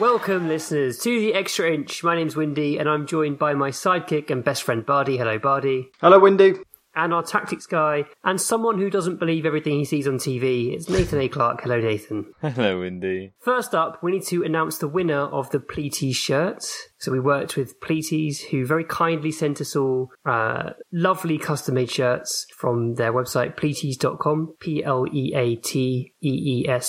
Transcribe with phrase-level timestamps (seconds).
[0.00, 2.02] Welcome, listeners, to the Extra Inch.
[2.02, 5.18] My name's Windy, and I'm joined by my sidekick and best friend Bardi.
[5.18, 5.90] Hello, Bardi.
[6.00, 6.54] Hello, Windy.
[7.00, 10.74] And our tactics guy, and someone who doesn't believe everything he sees on TV.
[10.74, 11.30] It's Nathan A.
[11.30, 11.62] Clark.
[11.62, 12.26] Hello, Nathan.
[12.42, 13.32] Hello, Windy.
[13.40, 16.62] First up, we need to announce the winner of the Pleatees shirt.
[16.98, 22.46] So we worked with Pleatees, who very kindly sent us all uh, lovely custom-made shirts
[22.54, 25.60] from their website, pleatees.com, P-L-E-A-T-E-E-S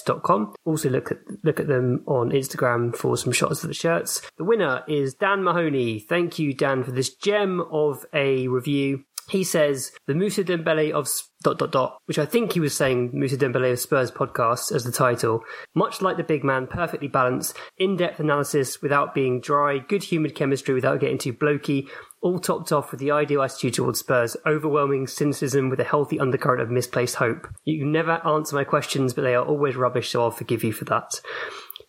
[0.02, 0.54] dot com.
[0.66, 4.22] Also look at, look at them on Instagram for some shots of the shirts.
[4.38, 6.00] The winner is Dan Mahoney.
[6.00, 9.06] Thank you, Dan, for this gem of a review.
[9.32, 11.08] He says the Mousa Dembele of
[11.42, 14.84] dot dot dot, which I think he was saying Mousa Dembele of Spurs podcast as
[14.84, 15.40] the title.
[15.74, 21.00] Much like the big man, perfectly balanced, in-depth analysis without being dry, good-humoured chemistry without
[21.00, 21.88] getting too blokey,
[22.22, 26.62] all topped off with the ideal attitude towards Spurs, overwhelming cynicism with a healthy undercurrent
[26.62, 27.48] of misplaced hope.
[27.64, 30.84] You never answer my questions, but they are always rubbish, so I'll forgive you for
[30.86, 31.22] that.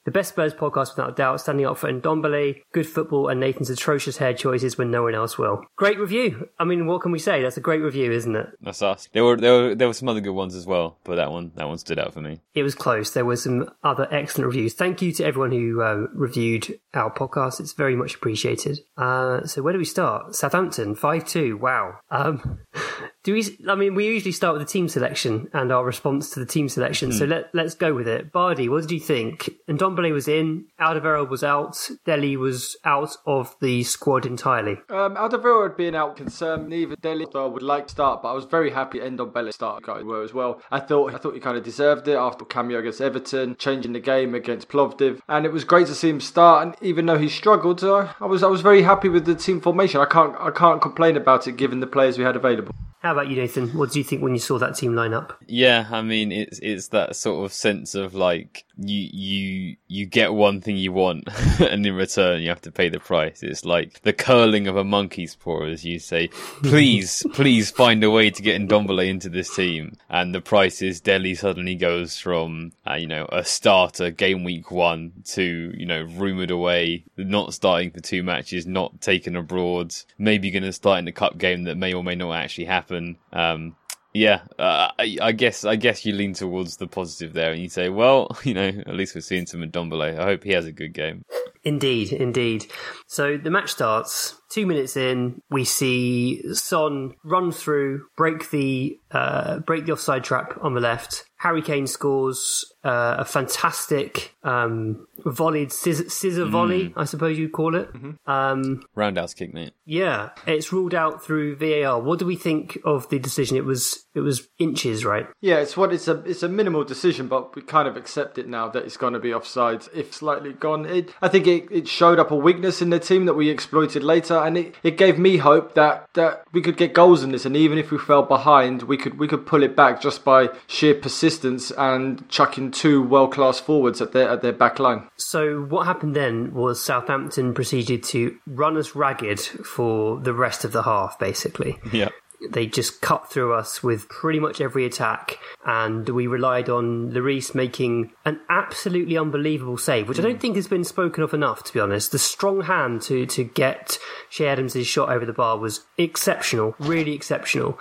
[0.04, 4.16] The best Spurs podcast without doubt, standing up for Ndombele, good football, and Nathan's atrocious
[4.16, 5.64] hair choices when no one else will.
[5.76, 6.48] Great review.
[6.58, 7.42] I mean, what can we say?
[7.42, 8.48] That's a great review, isn't it?
[8.60, 9.08] That's us.
[9.12, 11.52] There were there were there were some other good ones as well, but that one
[11.56, 12.40] that one stood out for me.
[12.54, 13.12] It was close.
[13.12, 14.74] There were some other excellent reviews.
[14.74, 17.60] Thank you to everyone who uh, reviewed our podcast.
[17.60, 18.80] It's very much appreciated.
[18.96, 20.34] Uh, so where do we start?
[20.34, 21.58] Southampton, 5-2.
[21.58, 21.98] Wow.
[22.10, 22.60] Um,
[23.24, 26.40] do we, I mean, we usually start with the team selection and our response to
[26.40, 27.12] the team selection.
[27.12, 28.32] So let, let's go with it.
[28.32, 29.50] Bardi, what did you think?
[29.68, 34.78] Ndombele was in, Alderweireld was out, Dele was out of the squad entirely.
[34.88, 38.44] Um, Alderweireld being out concerned, neither Dele I would like to start, but I was
[38.44, 40.60] very happy Ndombele started guys were as well.
[40.70, 44.00] I thought I thought he kind of deserved it after cameo against Everton, changing the
[44.00, 46.66] game against Plovdiv, and it was great to see him start.
[46.66, 49.60] And even though he struggled, uh, I was I was very happy with the team
[49.60, 50.00] formation.
[50.00, 52.74] I can't I can't complain about it given the players we had available.
[53.02, 53.68] How about you, Nathan?
[53.70, 55.36] What did you think when you saw that team line up?
[55.48, 60.32] Yeah, I mean it's it's that sort of sense of like you you you get
[60.32, 61.28] one thing you want
[61.60, 63.42] and in return you have to pay the price.
[63.42, 66.28] It's like the curling of a monkey's paw as you say,
[66.62, 69.96] please, please find a way to get Ndombele into this team.
[70.08, 74.70] And the price is Dele suddenly goes from uh, you know a starter game week
[74.70, 80.52] one to you know rumoured away, not starting for two matches, not taken abroad, maybe
[80.52, 82.91] going to start in the cup game that may or may not actually happen.
[83.32, 83.76] Um,
[84.14, 87.68] yeah, uh, I, I guess I guess you lean towards the positive there, and you
[87.68, 90.18] say, well, you know, at least we're seeing some Ndombele.
[90.18, 91.24] I hope he has a good game.
[91.64, 92.66] Indeed, indeed.
[93.12, 94.36] So the match starts.
[94.48, 100.58] Two minutes in, we see Son run through, break the uh, break the offside trap
[100.62, 101.24] on the left.
[101.36, 107.74] Harry Kane scores uh, a fantastic um, volleyed scissor, scissor volley, I suppose you'd call
[107.74, 107.90] it.
[108.26, 109.72] Um, Roundhouse kick, mate.
[109.84, 112.00] yeah, it's ruled out through VAR.
[112.00, 113.56] What do we think of the decision?
[113.56, 115.26] It was it was inches, right?
[115.40, 118.48] Yeah, it's what it's a it's a minimal decision, but we kind of accept it
[118.48, 119.82] now that it's going to be offside.
[119.94, 123.26] If slightly gone, it I think it, it showed up a weakness in the team
[123.26, 126.92] that we exploited later, and it, it gave me hope that that we could get
[126.92, 129.76] goals in this, and even if we fell behind, we could we could pull it
[129.76, 134.52] back just by sheer persistence and chucking two world class forwards at their at their
[134.52, 135.08] back line.
[135.16, 140.72] So what happened then was Southampton proceeded to run us ragged for the rest of
[140.72, 141.78] the half, basically.
[141.92, 142.08] Yeah.
[142.50, 147.54] They just cut through us with pretty much every attack, and we relied on Lloris
[147.54, 151.72] making an absolutely unbelievable save, which I don't think has been spoken of enough, to
[151.72, 152.12] be honest.
[152.12, 153.98] The strong hand to, to get
[154.30, 157.78] Che Adams' shot over the bar was exceptional, really exceptional.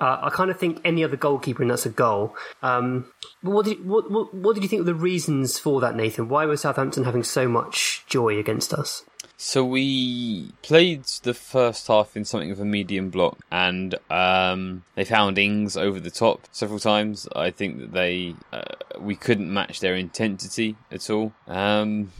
[0.00, 2.34] Uh, I kind of think any other goalkeeper, and that's a goal.
[2.62, 5.94] Um, but what did what, what what did you think of the reasons for that,
[5.94, 6.28] Nathan?
[6.28, 9.04] Why was Southampton having so much joy against us?
[9.42, 15.04] So we played the first half in something of a medium block, and um, they
[15.06, 17.26] found Ings over the top several times.
[17.34, 21.32] I think that they uh, we couldn't match their intensity at all.
[21.48, 22.12] Um,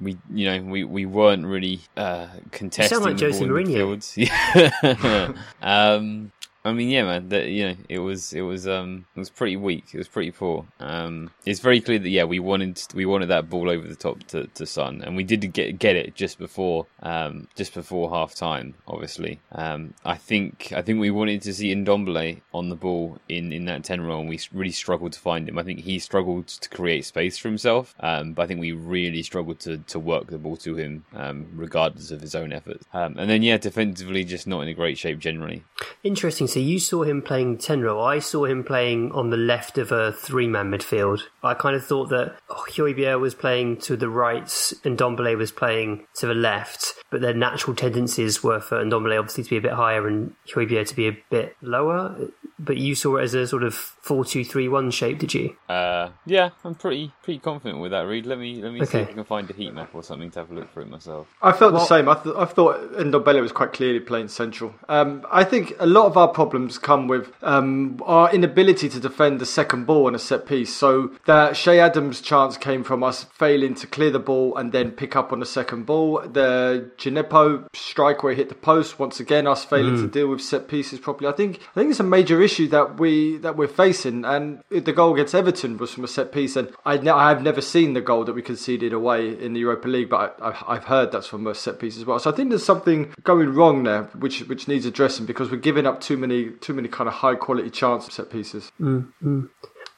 [0.00, 3.94] we, you know, we, we weren't really uh, contesting like the Jose in Mourinho.
[4.92, 5.32] Yeah.
[5.62, 6.32] um,
[6.66, 7.28] I mean, yeah, man.
[7.28, 9.84] That you know, it was it was um it was pretty weak.
[9.92, 10.64] It was pretty poor.
[10.80, 14.24] Um, it's very clear that yeah, we wanted we wanted that ball over the top
[14.28, 18.34] to, to Son, and we did get get it just before um just before half
[18.34, 18.74] time.
[18.88, 23.52] Obviously, um, I think I think we wanted to see Ndombele on the ball in
[23.52, 25.58] in that ten role, and we really struggled to find him.
[25.58, 29.22] I think he struggled to create space for himself, um, but I think we really
[29.22, 32.86] struggled to to work the ball to him, um, regardless of his own efforts.
[32.94, 35.62] Um, and then yeah, defensively, just not in a great shape generally.
[36.02, 36.48] Interesting.
[36.54, 38.04] So you saw him playing ten role.
[38.04, 41.22] I saw him playing on the left of a three-man midfield.
[41.42, 46.06] I kind of thought that oh, was playing to the right and Dombele was playing
[46.14, 49.72] to the left, but their natural tendencies were for Ndombele obviously to be a bit
[49.72, 52.30] higher and Højbjerg to be a bit lower.
[52.58, 55.56] But you saw it as a sort of four-two-three-one shape, did you?
[55.68, 58.02] Uh, yeah, I'm pretty pretty confident with that.
[58.06, 58.26] Read.
[58.26, 60.38] Let me let me see if I can find a heat map or something to
[60.40, 61.26] have a look for it myself.
[61.42, 62.08] I felt Well- the same.
[62.08, 64.72] I, th- I thought Ndombele was quite clearly playing central.
[64.88, 69.40] Um, I think a lot of our problems come with um, our inability to defend
[69.40, 70.72] the second ball on a set piece.
[70.72, 74.92] So that Che Adams' chance came from us failing to clear the ball and then
[74.92, 76.20] pick up on the second ball.
[76.20, 80.40] The Djenepo strike where he hit the post once again, us failing to deal with
[80.40, 81.28] set pieces properly.
[81.28, 84.24] I think I think it's a major issue that we that we're facing.
[84.24, 87.42] And the goal against Everton was from a set piece, and I ne- I have
[87.42, 90.84] never seen the goal that we conceded away in the Europa League, but I, I've
[90.84, 92.18] heard that's from a set piece as well.
[92.18, 95.86] So I think there's something going wrong there, which which needs addressing because we're giving
[95.86, 98.70] up too many too many kind of high quality chance set pieces.
[98.80, 99.48] Mm, mm.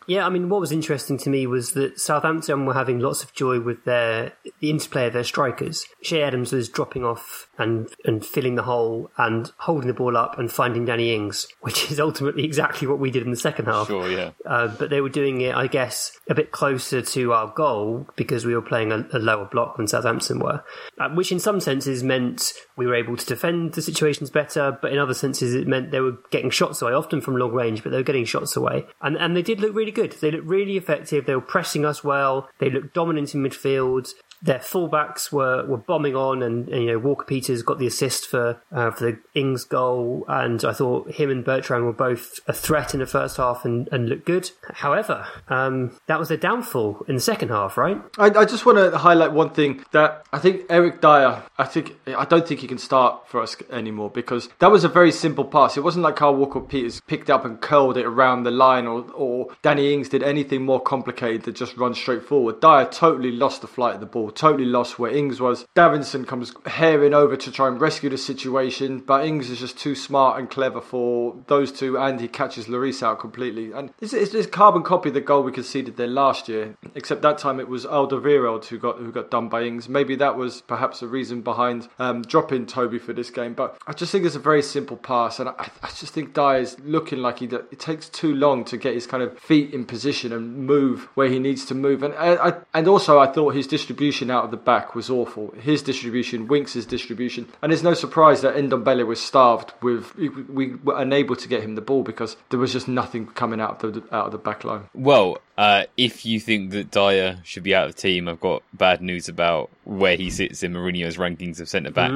[0.06, 3.32] Yeah, I mean, what was interesting to me was that Southampton were having lots of
[3.34, 5.86] joy with their the interplay of their strikers.
[6.02, 10.38] Che Adams was dropping off and and filling the hole and holding the ball up
[10.38, 13.88] and finding Danny Ings, which is ultimately exactly what we did in the second half.
[13.88, 14.30] Sure, yeah.
[14.44, 18.44] Uh, but they were doing it, I guess, a bit closer to our goal because
[18.44, 20.62] we were playing a, a lower block than Southampton were,
[20.98, 24.92] uh, which in some senses meant we were able to defend the situations better, but
[24.92, 27.90] in other senses it meant they were getting shots away, often from long range, but
[27.90, 28.86] they were getting shots away.
[29.00, 30.12] And, and they did look really good.
[30.12, 31.26] They looked really effective.
[31.26, 32.48] They were pressing us well.
[32.58, 34.10] They looked dominant in midfield.
[34.42, 38.26] Their fullbacks were, were bombing on, and, and, you know Walker Peters got the assist
[38.26, 42.52] for uh, for the Ings goal, and I thought him and Bertrand were both a
[42.52, 44.50] threat in the first half and, and looked good.
[44.74, 48.00] However, um, that was their downfall in the second half, right?
[48.18, 51.42] I, I just want to highlight one thing that I think Eric Dier.
[51.58, 54.88] I think I don't think he can start for us anymore because that was a
[54.88, 55.76] very simple pass.
[55.76, 59.10] It wasn't like Kyle Walker Peters picked up and curled it around the line, or
[59.12, 62.60] or Danny Ings did anything more complicated than just run straight forward.
[62.60, 65.66] Dier totally lost the flight of the ball, totally lost where Ings was.
[65.74, 69.94] Davinson comes herring over to try and rescue the situation, but Ings is just too
[69.94, 73.72] smart and clever for those two, and he catches Lloris out completely.
[73.72, 77.38] And it's, it's carbon copy of the goal we conceded there last year, except that
[77.38, 79.88] time it was Alderweireld who got who got done by Ings.
[79.88, 83.92] Maybe that was perhaps a reason behind um, dropping Toby for this game, but I
[83.92, 87.18] just think it's a very simple pass, and I, I just think Dier is looking
[87.18, 90.66] like he it takes too long to get his kind of feet in position and
[90.66, 92.02] move where he needs to move.
[92.02, 95.52] And I, I, and also I thought his distribution out of the back was awful.
[95.60, 100.74] His distribution, Winks' distribution, and it's no surprise that Ndombele was starved with we, we
[100.76, 103.94] were unable to get him the ball because there was just nothing coming out of
[103.94, 104.88] the out of the back line.
[104.94, 108.62] Well, uh, if you think that Dier should be out of the team, I've got
[108.74, 112.12] bad news about where he sits in Mourinho's rankings of centre backs.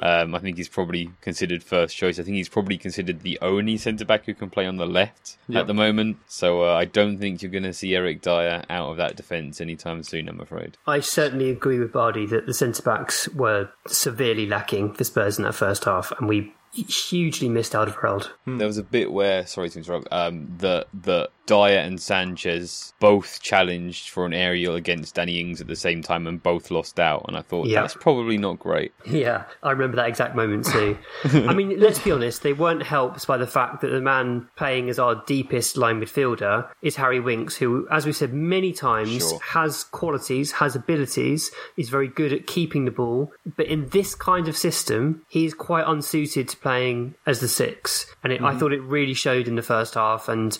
[0.00, 2.18] Um, I think he's probably considered first choice.
[2.18, 5.36] I think he's probably considered the only centre back who can play on the left
[5.48, 5.60] Yeah.
[5.60, 6.18] at the moment.
[6.26, 9.60] So uh, I don't think you're going to see Eric Dier out of that defence
[9.60, 10.28] anytime soon.
[10.28, 10.76] I'm afraid.
[10.86, 15.44] I certainly agree with Bardi that the centre backs were severely lacking for Spurs in
[15.44, 18.30] that first half, and we hugely missed out of Alderweireld.
[18.46, 23.40] There was a bit where, sorry to interrupt, um, that that Dier and Sanchez both
[23.42, 27.26] challenged for an aerial against Danny Ings at the same time and both lost out.
[27.28, 27.82] And I thought Yeah.
[27.82, 28.92] that's probably not great.
[29.04, 30.96] Yeah, I remember that exact moment too.
[31.24, 34.88] I mean, let's be honest, they weren't helped by the fact that the man playing
[34.88, 39.38] as our deepest line midfielder is Harry Winks, who, as we've said many times, Sure.
[39.50, 43.30] has qualities, has abilities, is very good at keeping the ball.
[43.56, 48.06] But in this kind of system, he is quite unsuited to playing as the six.
[48.24, 50.28] And it, I thought it really showed in the first half.
[50.28, 50.58] And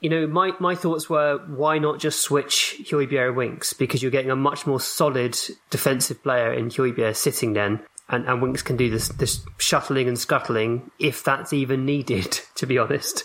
[0.00, 4.30] you know, my, my thoughts were why not just switch and Winks because you're getting
[4.30, 5.36] a much more solid
[5.68, 7.80] defensive player in Højbjerg sitting then.
[8.08, 12.66] And, and Winks can do this, this shuttling and scuttling if that's even needed, to
[12.66, 13.24] be honest.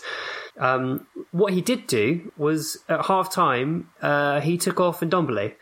[0.58, 5.54] Um, what he did do was at half time, uh, he took off Ndombele,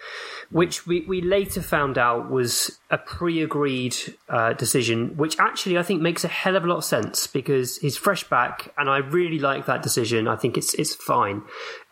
[0.51, 3.97] which we, we later found out was a pre-agreed
[4.29, 7.79] uh, decision, which actually I think makes a hell of a lot of sense because
[7.79, 10.29] he's fresh back, and I really like that decision.
[10.29, 11.43] I think it's it's fine.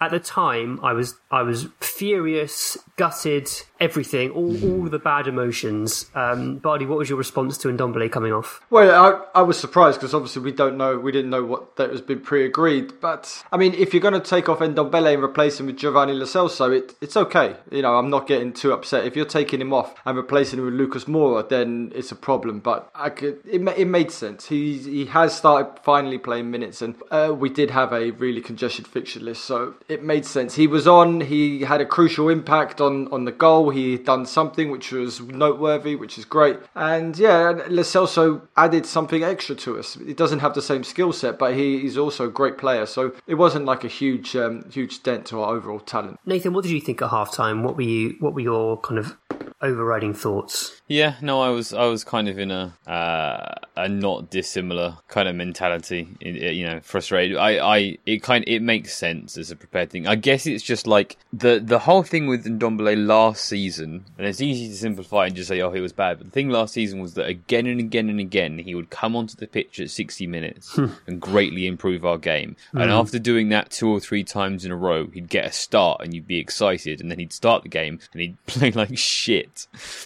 [0.01, 3.51] At the time, I was I was furious, gutted,
[3.83, 6.11] everything, all all the bad emotions.
[6.15, 8.65] Um, Bardi, what was your response to Ndombele coming off?
[8.71, 8.91] Well,
[9.35, 12.01] I, I was surprised because obviously we don't know, we didn't know what that has
[12.01, 13.01] been pre-agreed.
[13.01, 16.13] But I mean, if you're going to take off Ndombele and replace him with Giovanni
[16.13, 17.57] Lo Celso, it, it's okay.
[17.71, 19.05] You know, I'm not getting too upset.
[19.05, 22.61] If you're taking him off and replacing him with Lucas Moura, then it's a problem.
[22.61, 24.47] But I could, it, it made sense.
[24.47, 28.87] He he has started finally playing minutes, and uh, we did have a really congested
[28.87, 30.55] fixture list, so it made sense.
[30.55, 31.21] He was on.
[31.21, 33.72] He had a crucial impact on on the goal.
[33.73, 36.59] He done something which was noteworthy, which is great.
[36.75, 39.95] And yeah, Lo added something extra to us.
[39.95, 42.87] He doesn't have the same skill set, but he, he's also a great player.
[42.87, 46.19] So it wasn't like a huge um, huge dent to our overall talent.
[46.25, 47.63] Nathan, what did you think at halftime?
[47.63, 48.17] What were you?
[48.21, 49.17] What were your kind of
[49.63, 50.81] overriding thoughts?
[50.89, 55.29] Yeah, no, I was I was kind of in a uh, a not dissimilar kind
[55.29, 56.09] of mentality.
[56.21, 57.37] You know, frustrated.
[57.39, 60.07] I, I it kind it makes sense as a prepared thing.
[60.07, 64.41] I guess it's just like the the whole thing with Ndombele last season, and it's
[64.41, 66.19] easy to simplify and just say, oh, he was bad.
[66.19, 69.17] But the thing last season was that again and again and again he would come
[69.17, 70.77] onto the pitch at sixty minutes
[71.07, 72.57] and greatly improve our game.
[72.73, 76.01] And after doing that two or three times in a row, he'd get a start
[76.03, 79.52] and you'd be excited, and then he'd start the game and he'd play like shit,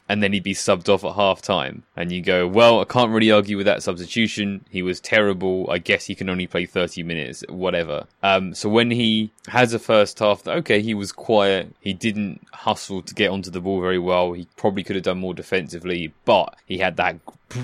[0.09, 3.11] and then he'd be subbed off at half time, and you go, well, I can't
[3.11, 4.65] really argue with that substitution.
[4.71, 5.69] He was terrible.
[5.71, 8.07] I guess he can only play 30 minutes, whatever.
[8.23, 11.75] Um, so when he has a first half that, okay, he was quiet.
[11.81, 14.33] He didn't hustle to get onto the ball very well.
[14.33, 17.17] He probably could have done more defensively, but he had that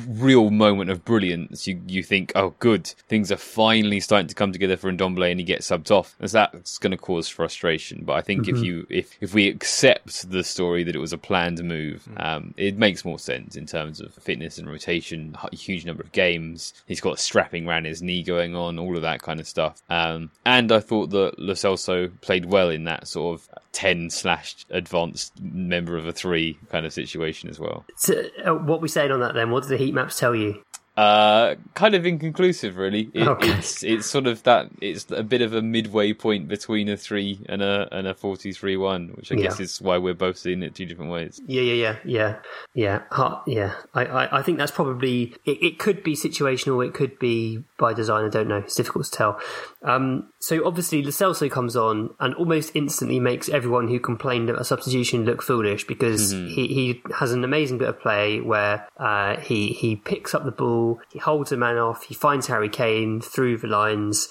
[0.06, 1.66] real moment of brilliance.
[1.66, 5.40] You you think, oh, good, things are finally starting to come together for Ndombele, and
[5.40, 6.14] he gets subbed off.
[6.20, 8.04] And that's going to cause frustration.
[8.04, 11.18] But I think if you if if we accept the story that it was a
[11.18, 15.36] planned move, um, it makes more sense in terms of fitness and rotation.
[15.42, 16.74] A huge number of games.
[16.86, 19.82] He's got strapping around his knee going on, all of that kind of stuff.
[19.88, 24.66] Um, and I thought that Lo Celso played well in that sort of ten slash
[24.70, 27.84] advanced member of a three kind of situation as well.
[27.96, 29.50] So, uh, what we saying on that then?
[29.50, 30.62] What did the heat maps tell you?
[30.94, 33.10] Uh, kind of inconclusive, really.
[33.14, 33.50] It, Okay.
[33.52, 34.68] It's it's sort of that.
[34.82, 38.76] It's a bit of a midway point between a three and a and a forty-three
[38.76, 41.40] one, which I guess is why we're both seeing it two different ways.
[41.46, 42.38] Yeah, yeah, yeah, yeah,
[42.74, 43.74] yeah, Ha- yeah.
[43.94, 45.78] I, I, I think that's probably it, it.
[45.78, 46.86] Could be situational.
[46.86, 48.26] It could be by design.
[48.26, 48.58] I don't know.
[48.58, 49.40] It's difficult to tell.
[49.82, 54.56] Um, so obviously, Lo Celso comes on and almost instantly makes everyone who complained of
[54.56, 59.36] a substitution look foolish because he, he has an amazing bit of play where uh,
[59.36, 63.20] he he picks up the ball, he holds a man off, he finds Harry Kane
[63.20, 64.28] through the lines.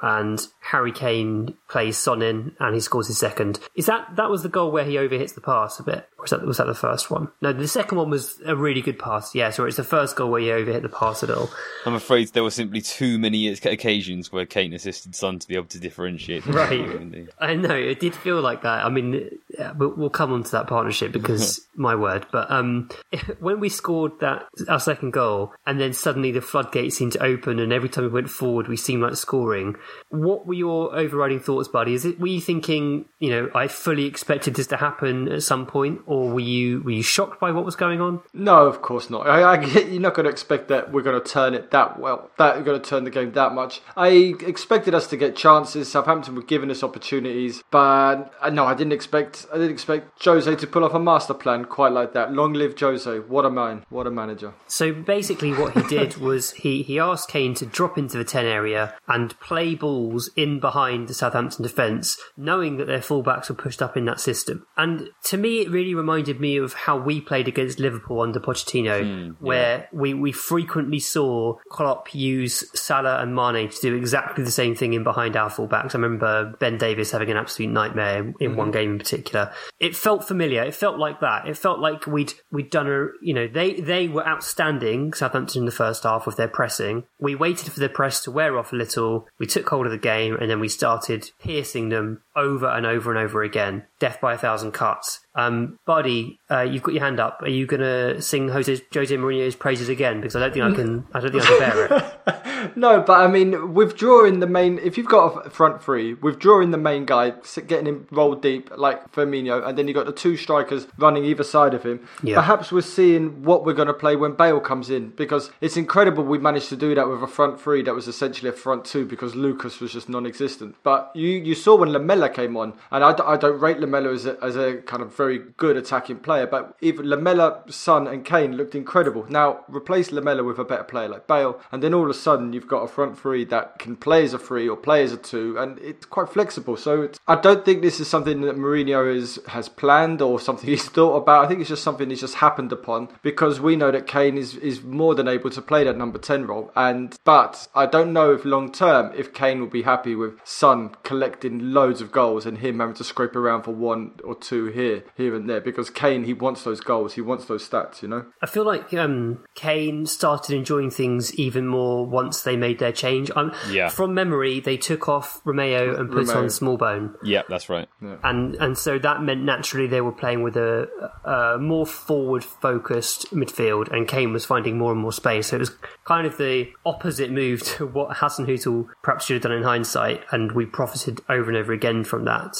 [0.00, 3.58] And Harry Kane plays Son in, and he scores his second.
[3.74, 6.30] Is that that was the goal where he overhits the pass a bit, or was
[6.30, 7.28] that was that the first one?
[7.40, 9.34] No, the second one was a really good pass.
[9.34, 11.50] Yeah, so it's the first goal where he overhit the pass at all.
[11.86, 15.66] I'm afraid there were simply too many occasions where Kane assisted Son to be able
[15.68, 16.44] to differentiate.
[16.46, 17.26] Right.
[17.40, 18.84] I know it did feel like that.
[18.84, 22.26] I mean, yeah, we'll, we'll come on to that partnership because my word.
[22.30, 22.90] But um,
[23.40, 27.58] when we scored that our second goal, and then suddenly the floodgates seemed to open,
[27.58, 29.76] and every time we went forward, we seemed like scoring.
[30.10, 31.94] What were your overriding thoughts, buddy?
[31.94, 35.66] Is it were you thinking, you know, I fully expected this to happen at some
[35.66, 38.20] point, or were you were you shocked by what was going on?
[38.32, 39.28] No, of course not.
[39.28, 42.30] I, I you're not going to expect that we're going to turn it that well.
[42.38, 43.80] That we're going to turn the game that much.
[43.96, 45.90] I expected us to get chances.
[45.90, 49.46] Southampton were giving us opportunities, but uh, no, I didn't expect.
[49.52, 52.32] I didn't expect Jose to pull off a master plan quite like that.
[52.32, 53.18] Long live Jose!
[53.20, 53.84] What a man!
[53.88, 54.54] What a manager!
[54.66, 58.46] So basically, what he did was he, he asked Kane to drop into the 10
[58.46, 63.82] area and play balls in behind the Southampton defence, knowing that their fullbacks were pushed
[63.82, 64.66] up in that system.
[64.76, 69.02] And to me, it really reminded me of how we played against Liverpool under Pochettino,
[69.02, 74.50] hmm, where we, we frequently saw Klopp use Salah and Mane to do exactly the
[74.50, 75.94] same thing in behind our fullbacks.
[75.94, 79.52] I remember Ben Davies having an absolute nightmare in, in one game in particular.
[79.80, 80.62] It felt familiar.
[80.62, 81.48] It felt like that.
[81.48, 85.66] It felt like we'd we'd done a you know they they were outstanding Southampton in
[85.66, 87.04] the first half with their pressing.
[87.18, 89.28] We waited for the press to wear off a little.
[89.38, 93.10] We took hold of the game and then we started piercing them over and over
[93.10, 93.84] and over again.
[93.98, 95.21] Death by a thousand cuts.
[95.34, 97.40] Um, Buddy, uh, you've got your hand up.
[97.42, 100.20] Are you going to sing Jose, Jose Mourinho's praises again?
[100.20, 101.06] Because I don't think I can.
[101.14, 102.42] I don't think I can bear it.
[102.76, 104.78] No, but I mean, withdrawing the main.
[104.78, 107.32] If you've got a front three, withdrawing the main guy,
[107.66, 111.44] getting him rolled deep like Firmino, and then you've got the two strikers running either
[111.44, 112.06] side of him.
[112.22, 112.36] Yeah.
[112.36, 116.24] Perhaps we're seeing what we're going to play when Bale comes in, because it's incredible
[116.24, 119.04] we managed to do that with a front three that was essentially a front two
[119.04, 120.76] because Lucas was just non-existent.
[120.82, 124.12] But you you saw when Lamela came on, and I, d- I don't rate Lamela
[124.12, 128.24] as a, as a kind of very good attacking player, but even Lamela, Son, and
[128.24, 129.24] Kane looked incredible.
[129.28, 132.52] Now replace Lamela with a better player like Bale, and then all of a sudden
[132.52, 135.16] you've got a front three that can play as a three or play as a
[135.16, 136.76] two, and it's quite flexible.
[136.76, 140.88] So I don't think this is something that Mourinho has has planned or something he's
[140.88, 141.44] thought about.
[141.44, 144.56] I think it's just something that's just happened upon because we know that Kane is
[144.56, 148.32] is more than able to play that number ten role, and but I don't know
[148.32, 152.58] if long term if Kane will be happy with Son collecting loads of goals and
[152.58, 156.24] him having to scrape around for one or two here, here and there because Kane
[156.24, 158.26] he wants those goals, he wants those stats, you know.
[158.40, 163.30] I feel like um, Kane started enjoying things even more once they made their change.
[163.36, 163.88] Um, Yeah.
[163.88, 166.36] From memory, they took off Romeu and put Romeu.
[166.36, 167.14] on Smallbone.
[167.22, 167.88] Yeah, that's right.
[168.00, 170.88] and and so that meant naturally they were playing with a,
[171.24, 175.48] a more forward focused midfield, and Kane was finding more and more space.
[175.48, 175.72] So it was
[176.04, 180.52] kind of the opposite move to what Hasenhüttl perhaps should have done in hindsight, and
[180.52, 182.56] we profited over and over again from that.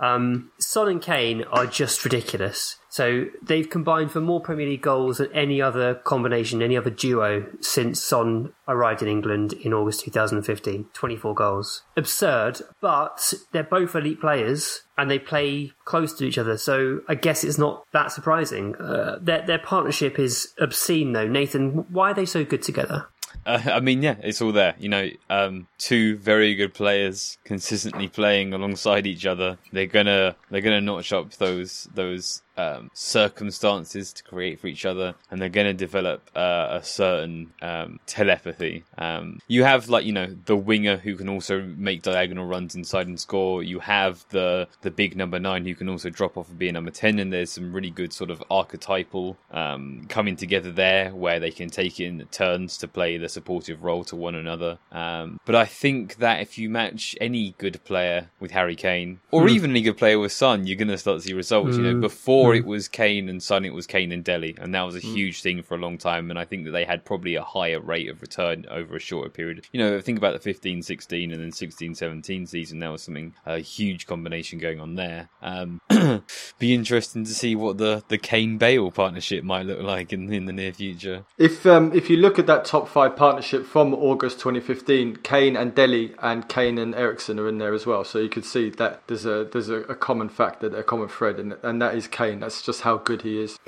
[0.00, 2.76] Um, Son and Kane are just ridiculous.
[2.88, 7.46] So they've combined for more Premier League goals than any other combination, any other duo
[7.60, 10.86] since Son arrived in England in August 2015.
[10.92, 11.82] 24 goals.
[11.96, 16.58] Absurd, but they're both elite players and they play close to each other.
[16.58, 18.74] So I guess it's not that surprising.
[18.76, 21.28] Uh, their, their partnership is obscene though.
[21.28, 23.06] Nathan, why are they so good together?
[23.46, 24.74] Uh, I mean, yeah, it's all there.
[24.78, 29.58] You know, um, two very good players consistently playing alongside each other.
[29.72, 35.14] They're gonna they're gonna notch up those those um, circumstances to create for each other,
[35.30, 38.84] and they're gonna develop uh, a certain um, telepathy.
[38.98, 43.06] Um, you have like you know the winger who can also make diagonal runs inside
[43.06, 43.62] and score.
[43.62, 46.72] You have the the big number nine who can also drop off and be a
[46.72, 51.40] number ten, and there's some really good sort of archetypal um, coming together there where
[51.40, 54.78] they can take in turns to play the supportive role to one another.
[54.92, 59.48] Um, but I think that if you match any good player with Harry Kane, or
[59.48, 61.76] even any good player with Son, you're going to start to see results.
[61.76, 64.82] You know, before it was Kane and Son, it was Kane and Dele, and that
[64.82, 66.30] was a huge thing for a long time.
[66.30, 69.30] And I think that they had probably a higher rate of return over a shorter
[69.30, 69.66] period.
[69.72, 72.78] You know, think about the 15 16 and then 16 17 season.
[72.78, 75.28] There was something, a huge combination going on there.
[75.42, 75.80] Um,
[76.58, 80.46] be interesting to see what the, the Kane Bale partnership might look like in, in
[80.46, 81.24] the near future.
[81.38, 85.74] If um, if you look at that top five partnership from August 2015, Kane and
[85.74, 88.04] Dele and Kane and Eriksen are in there as well.
[88.04, 91.38] So you could see that there's a there's a, a common factor, a common thread,
[91.38, 92.39] and and that is Kane.
[92.40, 93.58] That's just how good he is.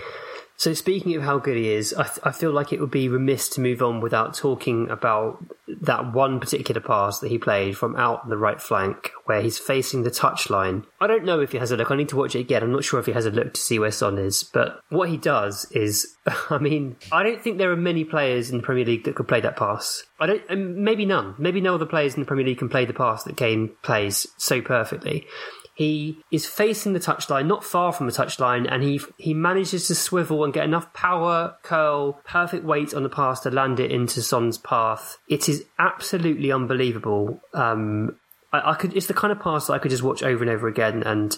[0.62, 3.48] So speaking of how good he is, I, I feel like it would be remiss
[3.48, 5.44] to move on without talking about
[5.80, 10.04] that one particular pass that he played from out the right flank where he's facing
[10.04, 10.84] the touchline.
[11.00, 11.90] I don't know if he has a look.
[11.90, 12.62] I need to watch it again.
[12.62, 15.08] I'm not sure if he has a look to see where Son is, but what
[15.08, 16.14] he does is,
[16.50, 19.26] I mean, I don't think there are many players in the Premier League that could
[19.26, 20.04] play that pass.
[20.20, 21.34] I don't, maybe none.
[21.38, 24.28] Maybe no other players in the Premier League can play the pass that Kane plays
[24.36, 25.26] so perfectly.
[25.74, 29.94] He is facing the touchline, not far from the touchline, and he he manages to
[29.94, 34.22] swivel and get enough power, curl, perfect weight on the pass to land it into
[34.22, 35.18] Son's path.
[35.28, 37.40] It is absolutely unbelievable.
[37.54, 38.18] Um,
[38.52, 38.94] I, I could.
[38.94, 41.36] It's the kind of pass that I could just watch over and over again, and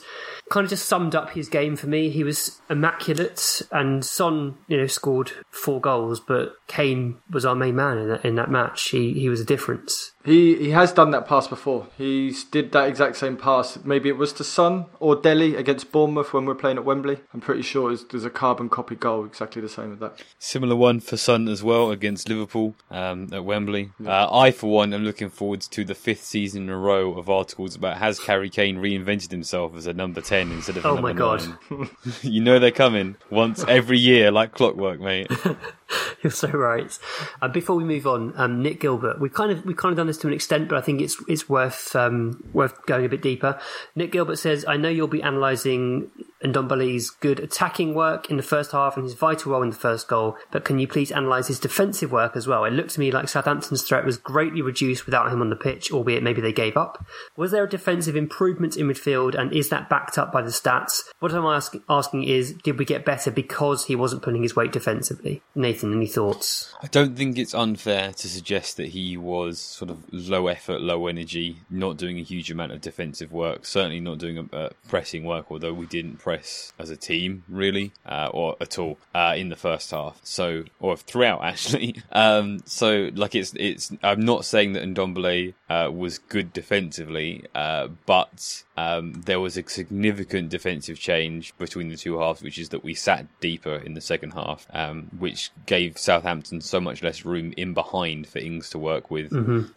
[0.50, 2.10] kind of just summed up his game for me.
[2.10, 7.76] He was immaculate, and Son, you know, scored four goals, but Kane was our main
[7.76, 8.88] man in that, in that match.
[8.88, 10.12] He he was a difference.
[10.24, 11.86] He he has done that pass before.
[11.98, 13.78] He did that exact same pass.
[13.84, 17.18] Maybe it was to Son or Dele against Bournemouth when we we're playing at Wembley.
[17.34, 20.22] I'm pretty sure it's, there's a carbon copy goal exactly the same as that.
[20.38, 23.90] Similar one for Son as well against Liverpool um, at Wembley.
[24.04, 27.28] Uh, I, for one, am looking forward to the fifth season in a row of
[27.28, 30.94] articles about has Harry Kane reinvented himself as a number 10 instead of a Oh
[30.94, 31.44] number my God.
[31.70, 31.90] nine?
[32.22, 35.30] you know they're coming once every year like clockwork, mate.
[36.22, 36.98] You're so right.
[37.42, 40.06] Uh, before we move on, um, Nick Gilbert, we've kind of we've kind of done
[40.06, 43.22] this to an extent, but I think it's it's worth um, worth going a bit
[43.22, 43.58] deeper.
[43.94, 46.10] Nick Gilbert says, "I know you'll be analysing
[46.44, 50.08] Ndombele's good attacking work in the first half and his vital role in the first
[50.08, 52.64] goal, but can you please analyse his defensive work as well?
[52.64, 55.90] It looked to me like Southampton's threat was greatly reduced without him on the pitch,
[55.90, 57.04] albeit maybe they gave up.
[57.36, 61.00] Was there a defensive improvement in midfield, and is that backed up by the stats?
[61.20, 64.72] What I'm ask- asking is, did we get better because he wasn't putting his weight
[64.72, 65.42] defensively?
[65.54, 66.72] Nathan, any thoughts?
[66.82, 71.06] I don't think it's unfair to suggest that he was sort of low effort, low
[71.06, 75.46] energy, not doing a huge amount of defensive work, certainly not doing uh, pressing work,
[75.50, 79.56] although we didn't press as a team really, uh, or at all, uh, in the
[79.56, 80.20] first half.
[80.22, 82.02] So, or throughout actually.
[82.12, 87.88] Um, so, like it's, it's, I'm not saying that Ndombele, uh, was good defensively, uh,
[88.06, 92.82] but um, there was a significant defensive change between the two halves, which is that
[92.82, 97.52] we sat deeper in the second half, um, which gave Southampton so much less room
[97.56, 99.32] in behind for Ings to work with,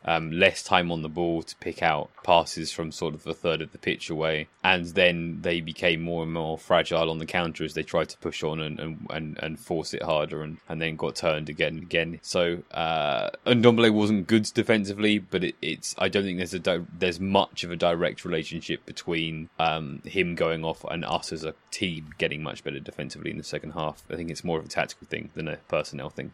[0.06, 3.62] um, less time on the ball to pick out passes from sort of a third
[3.62, 7.64] of the pitch away, and then they became more and more fragile on the counter
[7.64, 10.82] as they tried to push on and and, and, and force it harder, and, and
[10.82, 12.20] then got turned again and again.
[12.24, 16.86] So uh, Ndombele wasn't good defensively, but it, it's I don't think there's a di-
[16.98, 21.54] there's much of a direct relationship between um, him going off and us as a
[21.70, 24.02] team getting much better defensively in the second half.
[24.10, 26.32] I think it's more of a tactical thing than a personnel thing.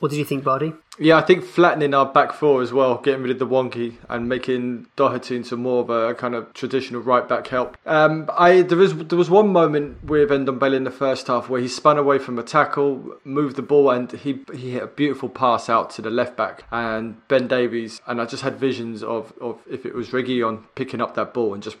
[0.00, 0.72] What did you think, Bardi?
[0.98, 4.28] Yeah, I think flattening our back four as well, getting rid of the wonky and
[4.28, 7.76] making Doherty into more of a kind of traditional right back help.
[7.86, 11.60] Um, I there was there was one moment with Ndombele in the first half where
[11.60, 15.28] he spun away from a tackle, moved the ball, and he he hit a beautiful
[15.28, 19.32] pass out to the left back and Ben Davies, and I just had visions of,
[19.40, 21.76] of if it was Reguilon picking up that ball and just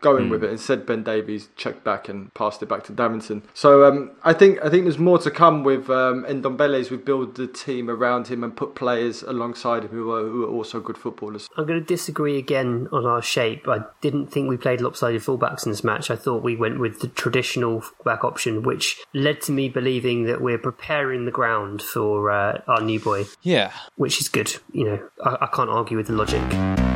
[0.00, 0.50] going with it.
[0.50, 3.42] Instead, Ben Davies checked back and passed it back to Davinson.
[3.52, 7.34] So um, I think I think there's more to come with um, as we build
[7.34, 10.98] the team around him and put players alongside him who are, who are also good
[10.98, 11.48] footballers.
[11.56, 13.66] I'm going to disagree again on our shape.
[13.66, 16.10] I didn't think we played lopsided fullbacks in this match.
[16.10, 20.40] I thought we went with the traditional back option, which led to me believing that
[20.40, 24.54] we're preparing the ground for uh, our new boy, Yeah, which is good.
[24.72, 26.93] You know, I, I can't argue with the logic.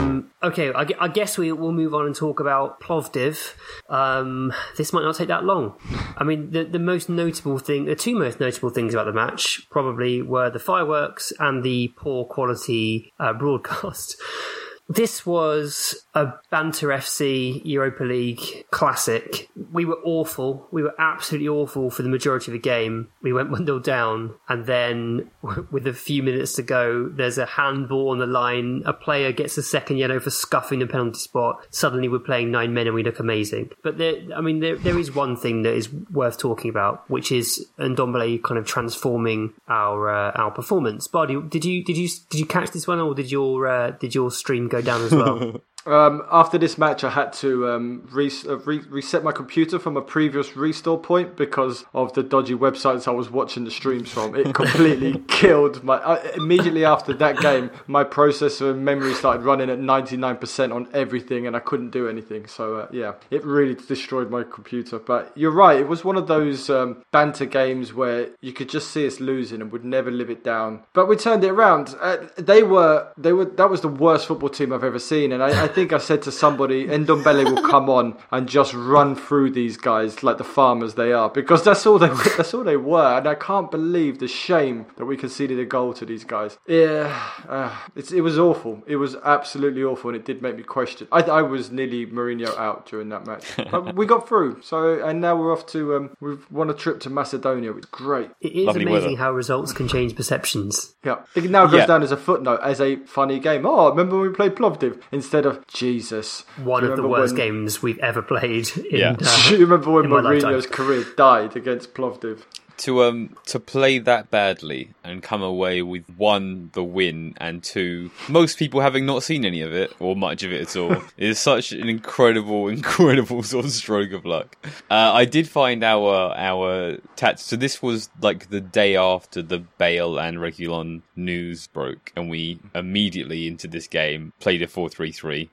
[0.00, 3.54] Um, okay, I, I guess we will move on and talk about Plovdiv.
[3.88, 5.74] Um, this might not take that long.
[6.16, 9.66] I mean, the, the most notable thing, the two most notable things about the match
[9.70, 14.16] probably were the fireworks and the poor quality uh, broadcast.
[14.90, 19.48] This was a Banter FC Europa League classic.
[19.70, 20.66] We were awful.
[20.72, 23.08] We were absolutely awful for the majority of the game.
[23.22, 25.30] We went 1 0 down, and then
[25.70, 28.82] with a few minutes to go, there's a handball on the line.
[28.84, 31.64] A player gets a second yellow for scuffing the penalty spot.
[31.70, 33.70] Suddenly we're playing nine men and we look amazing.
[33.84, 37.30] But there, I mean, there, there is one thing that is worth talking about, which
[37.30, 41.06] is Ndombele kind of transforming our uh, our performance.
[41.06, 44.16] Bardi, did you did you did you catch this one, or did your uh, did
[44.16, 45.60] your stream go down as well?
[45.86, 49.96] Um, after this match, I had to um, re- uh, re- reset my computer from
[49.96, 54.34] a previous restore point because of the dodgy websites I was watching the streams from.
[54.34, 55.96] It completely killed my.
[55.96, 60.72] Uh, immediately after that game, my processor and memory started running at ninety nine percent
[60.72, 62.46] on everything, and I couldn't do anything.
[62.46, 64.98] So uh, yeah, it really destroyed my computer.
[64.98, 68.90] But you're right; it was one of those um, banter games where you could just
[68.90, 70.82] see us losing and would never live it down.
[70.92, 71.94] But we turned it around.
[72.00, 75.42] Uh, they were they were that was the worst football team I've ever seen, and
[75.42, 79.50] I, I think I said to somebody, Ndombele will come on and just run through
[79.52, 83.16] these guys like the farmers they are, because that's all they that's all they were,
[83.18, 86.58] and I can't believe the shame that we conceded a goal to these guys.
[86.66, 88.82] Yeah, uh, it's, it was awful.
[88.86, 91.08] It was absolutely awful, and it did make me question.
[91.10, 94.60] I, I was nearly Mourinho out during that match, but we got through.
[94.62, 97.72] So and now we're off to um, we've won a trip to Macedonia.
[97.72, 98.30] It's great.
[98.40, 99.16] It is Lovely amazing weather.
[99.22, 100.94] how results can change perceptions.
[101.04, 101.86] Yeah, it now goes Yeah.
[101.86, 103.64] down as a footnote as a funny game.
[103.66, 106.42] Oh, remember when we played Plovdiv instead of Jesus?
[106.62, 108.68] One of the worst when- games we've ever played.
[108.76, 109.16] In, Yeah.
[109.24, 112.40] uh, Do you remember when Mourinho's career died against Plovdiv?
[112.80, 118.10] To um to play that badly and come away with one the win and two
[118.28, 120.96] most people having not seen any of it or much of it at all.
[121.16, 124.56] Is such an incredible incredible sort of stroke of luck.
[124.90, 129.58] Uh, i did find our our tats so this was like the day after the
[129.58, 135.48] bale and Reguilon news broke and we immediately into this game played a 4-3-3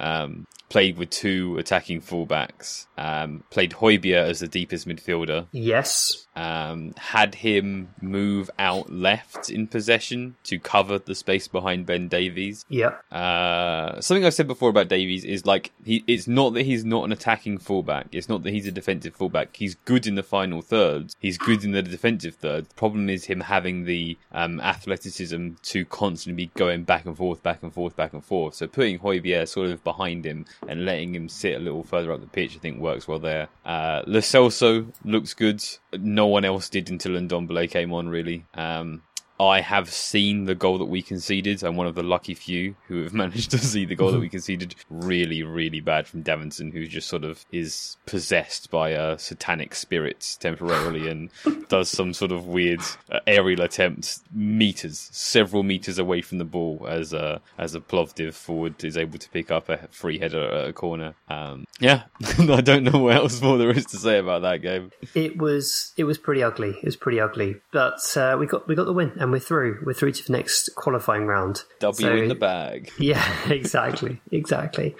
[0.00, 6.26] um played with two attacking fullbacks um played Højbjerg as the deepest midfielder yes.
[6.34, 12.64] um, had him move out left in possession to cover the space behind Ben Davies.
[12.68, 13.04] Yep.
[13.12, 16.04] Uh, something I've said before about Davies is like he.
[16.06, 18.06] It's not that he's not an attacking fullback.
[18.12, 19.56] It's not that he's a defensive fullback.
[19.56, 21.14] He's good in the final third.
[21.18, 22.66] He's good in the defensive third.
[22.66, 27.42] The problem is him having the um, athleticism to constantly be going back and forth,
[27.42, 28.54] back and forth, back and forth.
[28.54, 32.20] So putting Højbjerg sort of behind him and letting him sit a little further up
[32.20, 33.48] the pitch, I think works well there.
[33.64, 35.62] Uh, Lo Celso looks good.
[35.92, 38.44] No one else did until Ndombele came on, really.
[38.54, 39.02] Um,
[39.38, 41.62] I have seen the goal that we conceded.
[41.62, 44.28] I'm one of the lucky few who have managed to see the goal that we
[44.36, 44.74] conceded.
[44.90, 50.36] Really, really bad from Davinson, who just sort of is possessed by uh, satanic spirits
[50.36, 51.30] temporarily and
[51.68, 56.86] does some sort of weird uh, aerial attempt meters, several meters away from the ball
[56.88, 60.68] as uh, as a Plovdiv forward is able to pick up a free header at
[60.68, 61.14] a corner.
[61.28, 62.04] Um, yeah,
[62.38, 64.92] I don't know what else more there is to say about that game.
[65.14, 66.70] It was it was pretty ugly.
[66.70, 69.82] It was pretty ugly, but uh, we got we got the win and we're through.
[69.84, 71.64] We're through to the next qualifying round.
[71.80, 72.90] W So- in the bag.
[72.98, 74.94] Yeah, exactly, exactly.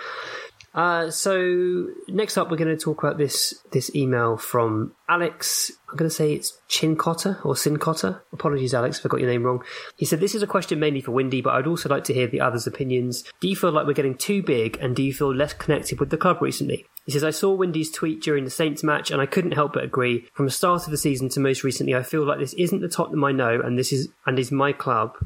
[0.77, 5.73] Uh, so next up, we're going to talk about this this email from Alex.
[5.91, 8.21] I'm going to say it's Chincotta or Sincotta.
[8.31, 9.65] Apologies, Alex, if I got your name wrong.
[9.97, 12.27] He said this is a question mainly for Windy, but I'd also like to hear
[12.27, 13.25] the others' opinions.
[13.41, 16.11] Do you feel like we're getting too big, and do you feel less connected with
[16.11, 16.85] the club recently?
[17.07, 19.85] He says, I saw Windy's tweet during the Saints match and I couldn't help but
[19.85, 20.29] agree.
[20.35, 22.89] From the start of the season to most recently, I feel like this isn't the
[22.89, 25.17] Tottenham I know and this is and is my club.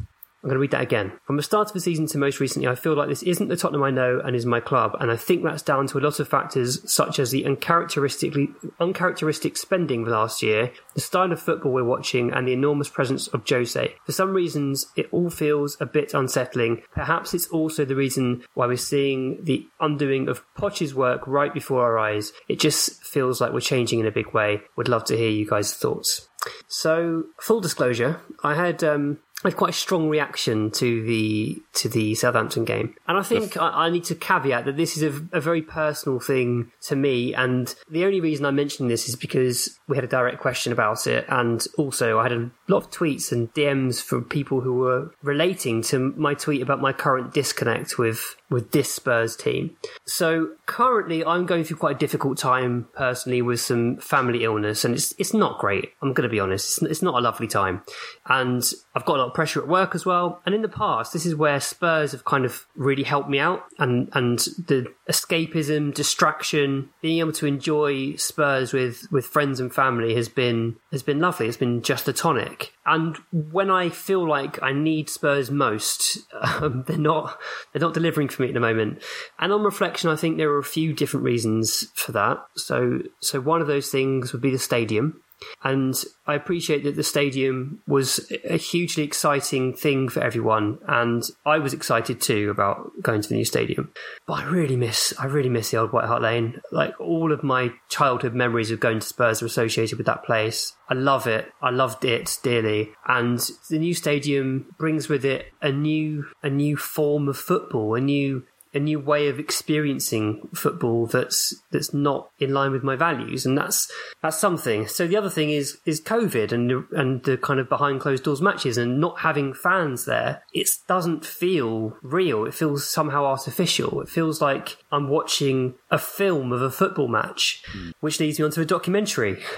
[0.43, 1.13] I'm going to read that again.
[1.25, 3.57] From the start of the season to most recently, I feel like this isn't the
[3.57, 6.19] Tottenham I know and is my club, and I think that's down to a lot
[6.19, 8.49] of factors such as the uncharacteristically
[8.81, 13.47] uncharacteristic spending last year, the style of football we're watching, and the enormous presence of
[13.47, 13.95] Jose.
[14.07, 16.83] For some reasons, it all feels a bit unsettling.
[16.95, 21.83] Perhaps it's also the reason why we're seeing the undoing of Poch's work right before
[21.83, 22.33] our eyes.
[22.49, 24.63] It just feels like we're changing in a big way.
[24.77, 26.29] Would love to hear you guys' thoughts.
[26.69, 32.15] So, full disclosure, I had um, had quite a strong reaction to the to the
[32.15, 35.41] Southampton game, and I think I, I need to caveat that this is a, a
[35.41, 37.35] very personal thing to me.
[37.35, 41.07] And the only reason I'm mentioning this is because we had a direct question about
[41.07, 45.11] it, and also I had a lot of tweets and DMs from people who were
[45.23, 49.77] relating to my tweet about my current disconnect with with this Spurs team.
[50.07, 54.95] So currently, I'm going through quite a difficult time personally with some family illness, and
[54.95, 55.93] it's it's not great.
[56.01, 57.83] I'm going to be honest; it's, it's not a lovely time,
[58.27, 58.63] and
[58.95, 60.41] I've got a lot of pressure at work as well.
[60.47, 63.65] And in the past, this is where Spurs have kind of really helped me out,
[63.81, 70.15] and and the escapism, distraction, being able to enjoy Spurs with with friends and family
[70.15, 71.49] has been has been lovely.
[71.49, 72.73] It's been just a tonic.
[72.91, 77.39] And when I feel like I need Spurs most, um, they're not
[77.73, 79.01] they're not delivering for me at the moment.
[79.39, 82.39] And on reflection, I think there are a few different reasons for that.
[82.57, 85.23] So so one of those things would be the stadium.
[85.63, 85.95] And
[86.27, 91.75] I appreciate that the stadium was a hugely exciting thing for everyone, and I was
[91.75, 93.93] excited too about going to the new stadium.
[94.27, 96.61] But I really miss, I really miss the old White Hart Lane.
[96.73, 100.73] Like all of my childhood memories of going to Spurs are associated with that place.
[100.89, 101.53] I love it.
[101.63, 106.77] I loved it dearly, and the new stadium brings with it a new, a new
[106.77, 112.53] form of football, a new a new way of experiencing football that's that's not in
[112.53, 113.91] line with my values, and that's
[114.23, 114.87] that's something.
[114.87, 118.25] So the other thing is is COVID and the- and the kind of behind closed
[118.25, 120.43] doors matches and not having fans there.
[120.53, 122.45] It doesn't feel real.
[122.45, 124.01] It feels somehow artificial.
[124.01, 127.63] It feels like I'm watching a film of a football match,
[128.01, 129.43] which leads me onto a documentary.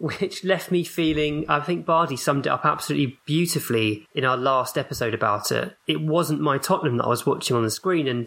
[0.00, 4.78] which left me feeling I think Bardi summed it up absolutely beautifully in our last
[4.78, 5.76] episode about it.
[5.86, 8.19] It wasn't my Tottenham that I was watching on the screen and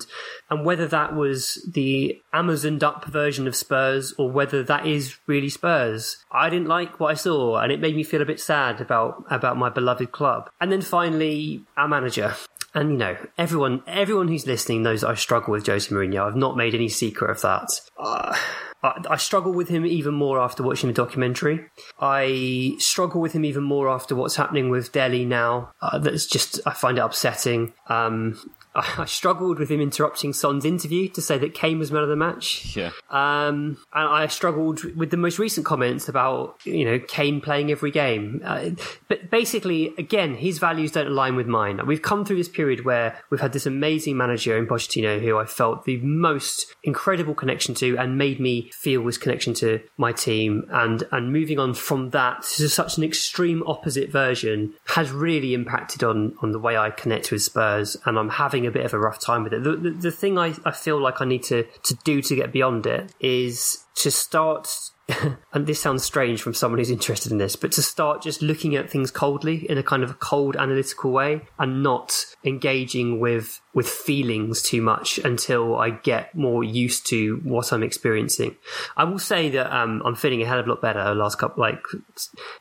[0.49, 5.49] and whether that was the Amazoned up version of Spurs or whether that is really
[5.49, 6.17] Spurs.
[6.31, 9.23] I didn't like what I saw and it made me feel a bit sad about
[9.29, 10.49] about my beloved club.
[10.59, 12.35] And then finally our manager.
[12.73, 16.27] And you know, everyone everyone who's listening knows I struggle with Jose Mourinho.
[16.27, 17.67] I've not made any secret of that.
[17.97, 18.35] Uh,
[18.81, 21.65] I, I struggle with him even more after watching the documentary.
[21.99, 25.71] I struggle with him even more after what's happening with Dele now.
[25.81, 27.73] Uh, that's just I find it upsetting.
[27.87, 28.39] Um,
[28.97, 32.15] I, struggled with him interrupting Son's interview to say that Kane was man of the
[32.15, 32.75] match.
[32.75, 32.91] Yeah.
[33.09, 37.91] Um, and I struggled with the most recent comments about, you know, Kane playing every
[37.91, 38.41] game.
[38.43, 38.71] Uh,
[39.07, 41.85] but basically, again, his values don't align with mine.
[41.85, 45.45] We've come through this period where we've had this amazing manager in Pochettino who I
[45.45, 50.65] felt the most incredible connection to and made me feel this connection to my team.
[50.71, 56.03] And, and moving on from that to such an extreme opposite version has really impacted
[56.03, 57.97] on, on the way I connect with Spurs.
[58.05, 59.63] And I'm having a bit of a rough time with it.
[59.63, 62.51] The, the, the thing I, I feel like I need to, to do to get
[62.51, 64.69] beyond it is to start
[65.53, 68.75] and this sounds strange from someone who's interested in this, but to start just looking
[68.75, 73.59] at things coldly in a kind of a cold analytical way and not engaging with
[73.73, 78.55] with feelings too much until I get more used to what I'm experiencing.
[78.95, 81.39] I will say that um, I'm feeling a hell of a lot better the last
[81.39, 81.61] couple.
[81.61, 81.81] Like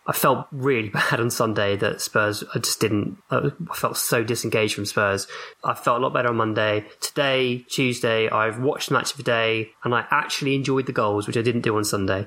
[0.06, 2.42] I felt really bad on Sunday that Spurs.
[2.54, 3.18] I just didn't.
[3.30, 5.26] I felt so disengaged from Spurs.
[5.62, 6.86] I felt a lot better on Monday.
[7.00, 11.26] Today, Tuesday, I've watched the match of the day, and I actually enjoyed the goals,
[11.26, 12.26] which I didn't do on Sunday.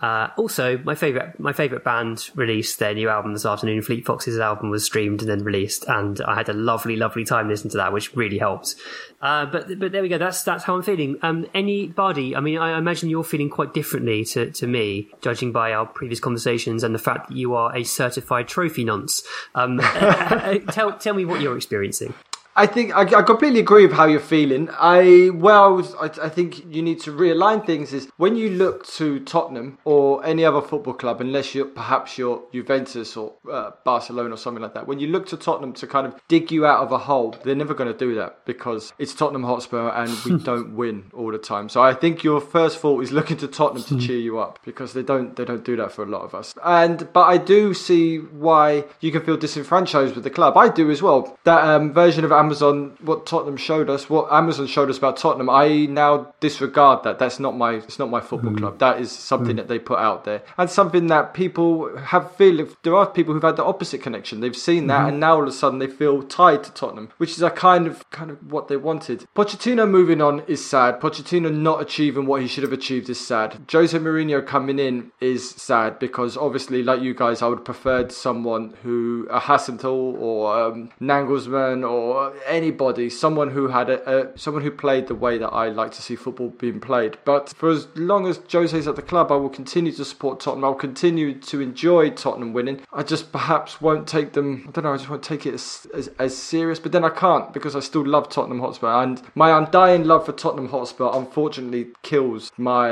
[0.00, 3.80] Uh, also, my favorite my favorite band released their new album this afternoon.
[3.80, 7.48] Fleet Foxes' album was streamed and then released, and I had a lovely, lovely time
[7.48, 8.74] listening to that, which really helped.
[9.22, 10.18] Uh, but but there we go.
[10.18, 11.16] That's that's how I'm feeling.
[11.22, 12.36] Um, anybody?
[12.36, 16.20] I mean, I imagine you're feeling quite differently to, to me, judging by our previous
[16.20, 19.22] conversations and the fact that you are a certified trophy nonce.
[19.54, 19.78] Um,
[20.70, 22.14] tell tell me what you're experiencing.
[22.58, 24.68] I think I, I completely agree with how you're feeling.
[24.72, 27.92] I well, I, I think you need to realign things.
[27.92, 32.42] Is when you look to Tottenham or any other football club, unless you're perhaps you're
[32.52, 34.88] Juventus or uh, Barcelona or something like that.
[34.88, 37.54] When you look to Tottenham to kind of dig you out of a hole, they're
[37.54, 41.38] never going to do that because it's Tottenham Hotspur and we don't win all the
[41.38, 41.68] time.
[41.68, 44.94] So I think your first thought is looking to Tottenham to cheer you up because
[44.94, 46.54] they don't they don't do that for a lot of us.
[46.64, 50.56] And but I do see why you can feel disenfranchised with the club.
[50.56, 51.38] I do as well.
[51.44, 55.50] That um, version of Amazon, what Tottenham showed us, what Amazon showed us about Tottenham,
[55.50, 57.18] I now disregard that.
[57.18, 58.58] That's not my it's not my football hmm.
[58.58, 58.78] club.
[58.78, 59.56] That is something hmm.
[59.56, 62.66] that they put out there and something that people have feel.
[62.84, 64.40] There are people who've had the opposite connection.
[64.40, 65.08] They've seen that hmm.
[65.08, 67.86] and now all of a sudden they feel tied to Tottenham, which is a kind
[67.86, 69.26] of kind of what they wanted.
[69.36, 71.00] Pochettino moving on is sad.
[71.00, 73.58] Pochettino not achieving what he should have achieved is sad.
[73.70, 78.10] Jose Mourinho coming in is sad because obviously, like you guys, I would have preferred
[78.10, 84.62] someone who a Hassantel or um, Nagelsmann or anybody, someone who had a, a someone
[84.62, 87.18] who played the way that I like to see football being played.
[87.24, 90.64] But for as long as Jose's at the club, I will continue to support Tottenham.
[90.64, 92.80] I'll continue to enjoy Tottenham winning.
[92.92, 94.64] I just perhaps won't take them.
[94.68, 94.92] I don't know.
[94.92, 96.78] I just won't take it as, as, as serious.
[96.78, 100.32] But then I can't because I still love Tottenham Hotspur, and my undying love for
[100.32, 102.90] Tottenham Hotspur unfortunately kills my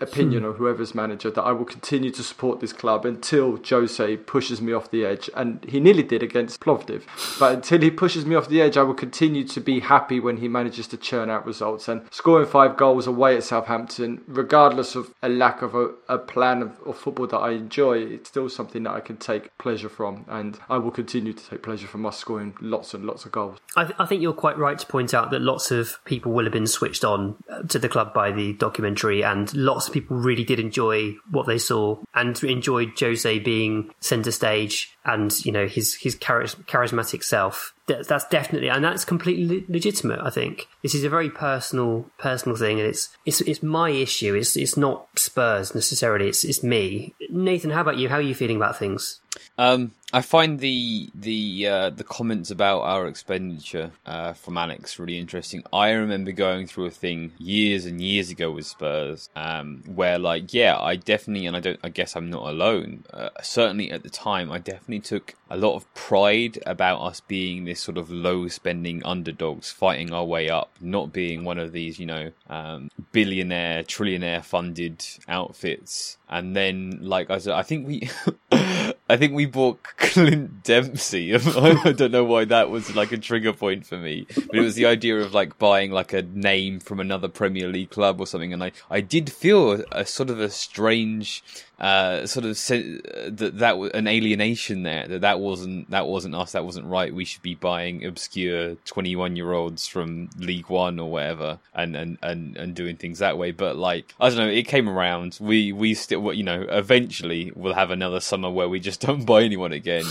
[0.00, 0.50] opinion hmm.
[0.50, 1.30] of whoever's manager.
[1.30, 5.28] That I will continue to support this club until Jose pushes me off the edge,
[5.34, 7.02] and he nearly did against Plovdiv.
[7.38, 10.38] But until he pushes me off the edge, I will continue to be happy when
[10.38, 15.12] he manages to churn out results and scoring five goals away at Southampton, regardless of
[15.22, 17.98] a lack of a, a plan of, of football that I enjoy.
[17.98, 21.62] It's still something that I can take pleasure from, and I will continue to take
[21.62, 23.58] pleasure from us scoring lots and lots of goals.
[23.76, 26.44] I, th- I think you're quite right to point out that lots of people will
[26.44, 30.16] have been switched on uh, to the club by the documentary, and lots of people
[30.16, 35.66] really did enjoy what they saw and enjoyed Jose being centre stage and you know
[35.66, 37.74] his his charismatic self.
[37.86, 40.20] That's definitely and that's completely legitimate.
[40.20, 44.34] I think this is a very personal personal thing, and it's it's it's my issue.
[44.34, 46.28] It's it's not Spurs necessarily.
[46.28, 47.14] It's it's me.
[47.28, 48.08] Nathan, how about you?
[48.08, 49.20] How are you feeling about things?
[49.56, 55.18] Um, I find the the uh, the comments about our expenditure uh, from Alex really
[55.18, 55.62] interesting.
[55.70, 60.54] I remember going through a thing years and years ago with Spurs, um, where like
[60.54, 61.80] yeah, I definitely and I don't.
[61.82, 63.04] I guess I'm not alone.
[63.12, 67.64] Uh, certainly at the time, I definitely took a lot of pride about us being
[67.64, 71.98] this sort of low spending underdogs, fighting our way up, not being one of these
[71.98, 76.16] you know um, billionaire, trillionaire funded outfits.
[76.30, 78.08] And then like I said, I think we.
[79.10, 81.34] I think we bought Clint Dempsey.
[81.34, 84.74] I don't know why that was like a trigger point for me, but it was
[84.74, 88.52] the idea of like buying like a name from another Premier League club or something,
[88.52, 91.42] and I I did feel a, sort of a strange
[91.78, 96.34] uh, sort of sen- that that was an alienation there that that wasn't that wasn't
[96.34, 97.14] us that wasn't right.
[97.14, 102.18] We should be buying obscure 21 year olds from league one or whatever and, and
[102.22, 103.52] and and doing things that way.
[103.52, 105.38] But like i don't know it came around.
[105.40, 109.42] We we still you know eventually we'll have another summer where we just don't buy
[109.42, 110.04] anyone again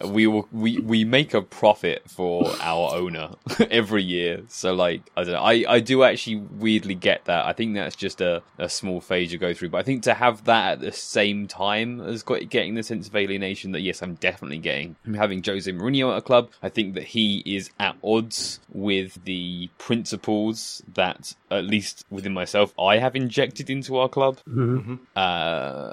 [0.00, 3.30] and we will we we make a profit for our owner
[3.70, 4.42] every year.
[4.48, 5.40] So like i don't know.
[5.40, 7.46] I i do actually weirdly get that.
[7.46, 9.68] I think that's just a, a small phase you go through.
[9.68, 13.16] But i think to have that at the same time as getting the sense of
[13.16, 16.94] alienation that yes i'm definitely getting from having jose mourinho at a club i think
[16.94, 23.14] that he is at odds with the principles that at least within myself i have
[23.16, 24.38] injected into our club.
[25.14, 25.92] Uh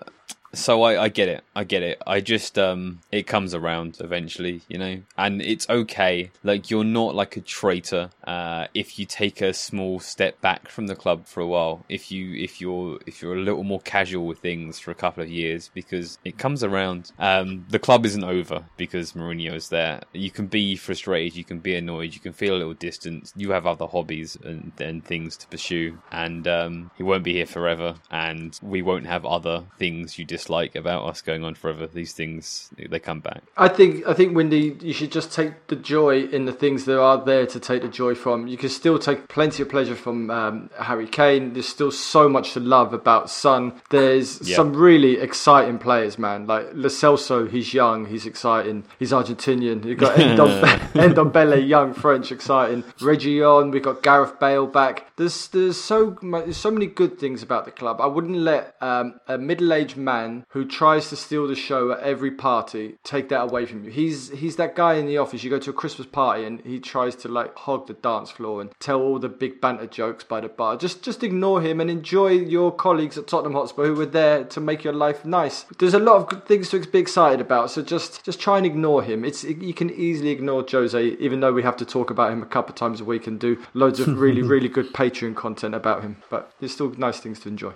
[0.53, 1.43] so I, I get it.
[1.55, 2.01] I get it.
[2.05, 5.01] I just um it comes around eventually, you know.
[5.17, 6.31] And it's okay.
[6.43, 10.87] Like you're not like a traitor uh if you take a small step back from
[10.87, 11.83] the club for a while.
[11.89, 15.23] If you if you're if you're a little more casual with things for a couple
[15.23, 17.11] of years because it comes around.
[17.17, 20.01] Um the club isn't over because Mourinho is there.
[20.13, 23.33] You can be frustrated, you can be annoyed, you can feel a little distant.
[23.35, 27.47] You have other hobbies and, and things to pursue and um he won't be here
[27.47, 31.87] forever and we won't have other things you dislike dislike about us going on forever.
[31.87, 33.41] These things they come back.
[33.57, 36.99] I think I think Windy, you should just take the joy in the things that
[36.99, 38.47] are there to take the joy from.
[38.47, 41.53] You can still take plenty of pleasure from um, Harry Kane.
[41.53, 43.81] There's still so much to love about Son.
[43.89, 44.57] There's Yeah.
[44.57, 46.47] some really exciting players, man.
[46.47, 49.85] Like Lo Celso, he's young, he's exciting, he's Argentinian.
[49.85, 50.61] You've got Endon,
[50.93, 52.83] Ndombele, young French, exciting.
[52.99, 55.15] Reguilon, we've got Gareth Bale back.
[55.15, 58.01] There's there's so much, there's so many good things about the club.
[58.01, 62.31] I wouldn't let um, a middle-aged man who tries to steal the show at every
[62.31, 63.91] party take that away from you.
[63.91, 65.43] He's he's that guy in the office.
[65.43, 68.61] You go to a Christmas party and he tries to like hog the dance floor
[68.61, 70.77] and tell all the big banter jokes by the bar.
[70.77, 74.59] Just just ignore him and enjoy your colleagues at Tottenham Hotspur who were there to
[74.59, 75.65] make your life nice.
[75.79, 77.71] There's a lot of good things to be excited about.
[77.71, 79.23] So just just try and ignore him.
[79.25, 82.45] It's you can easily ignore Jose, even though we have to talk about him a
[82.45, 86.01] couple of times a week and do loads of really really good Patreon content about
[86.01, 86.17] him.
[86.29, 87.73] But there's still nice things to enjoy.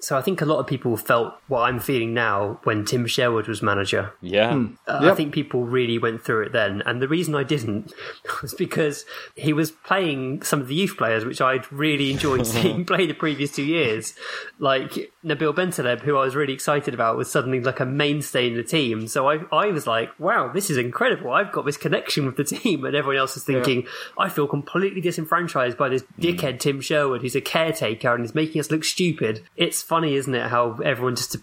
[0.00, 3.46] So I think a lot of people felt what I'm feeling now when Tim Sherwood
[3.46, 4.12] was manager.
[4.20, 5.12] Yeah, Uh, Yep.
[5.12, 7.92] I think people really went through it then, and the reason I didn't
[8.42, 9.04] was because
[9.36, 13.14] he was playing some of the youth players, which I'd really enjoyed seeing play the
[13.14, 14.14] previous two years.
[14.58, 18.56] Like Nabil Bentaleb, who I was really excited about, was suddenly like a mainstay in
[18.56, 19.06] the team.
[19.08, 21.32] So I, I was like, wow, this is incredible.
[21.32, 23.86] I've got this connection with the team, and everyone else is thinking,
[24.18, 28.60] I feel completely disenfranchised by this dickhead Tim Sherwood, who's a caretaker and is making
[28.60, 29.42] us look stupid.
[29.56, 31.40] It's funny, isn't it, how everyone just uh,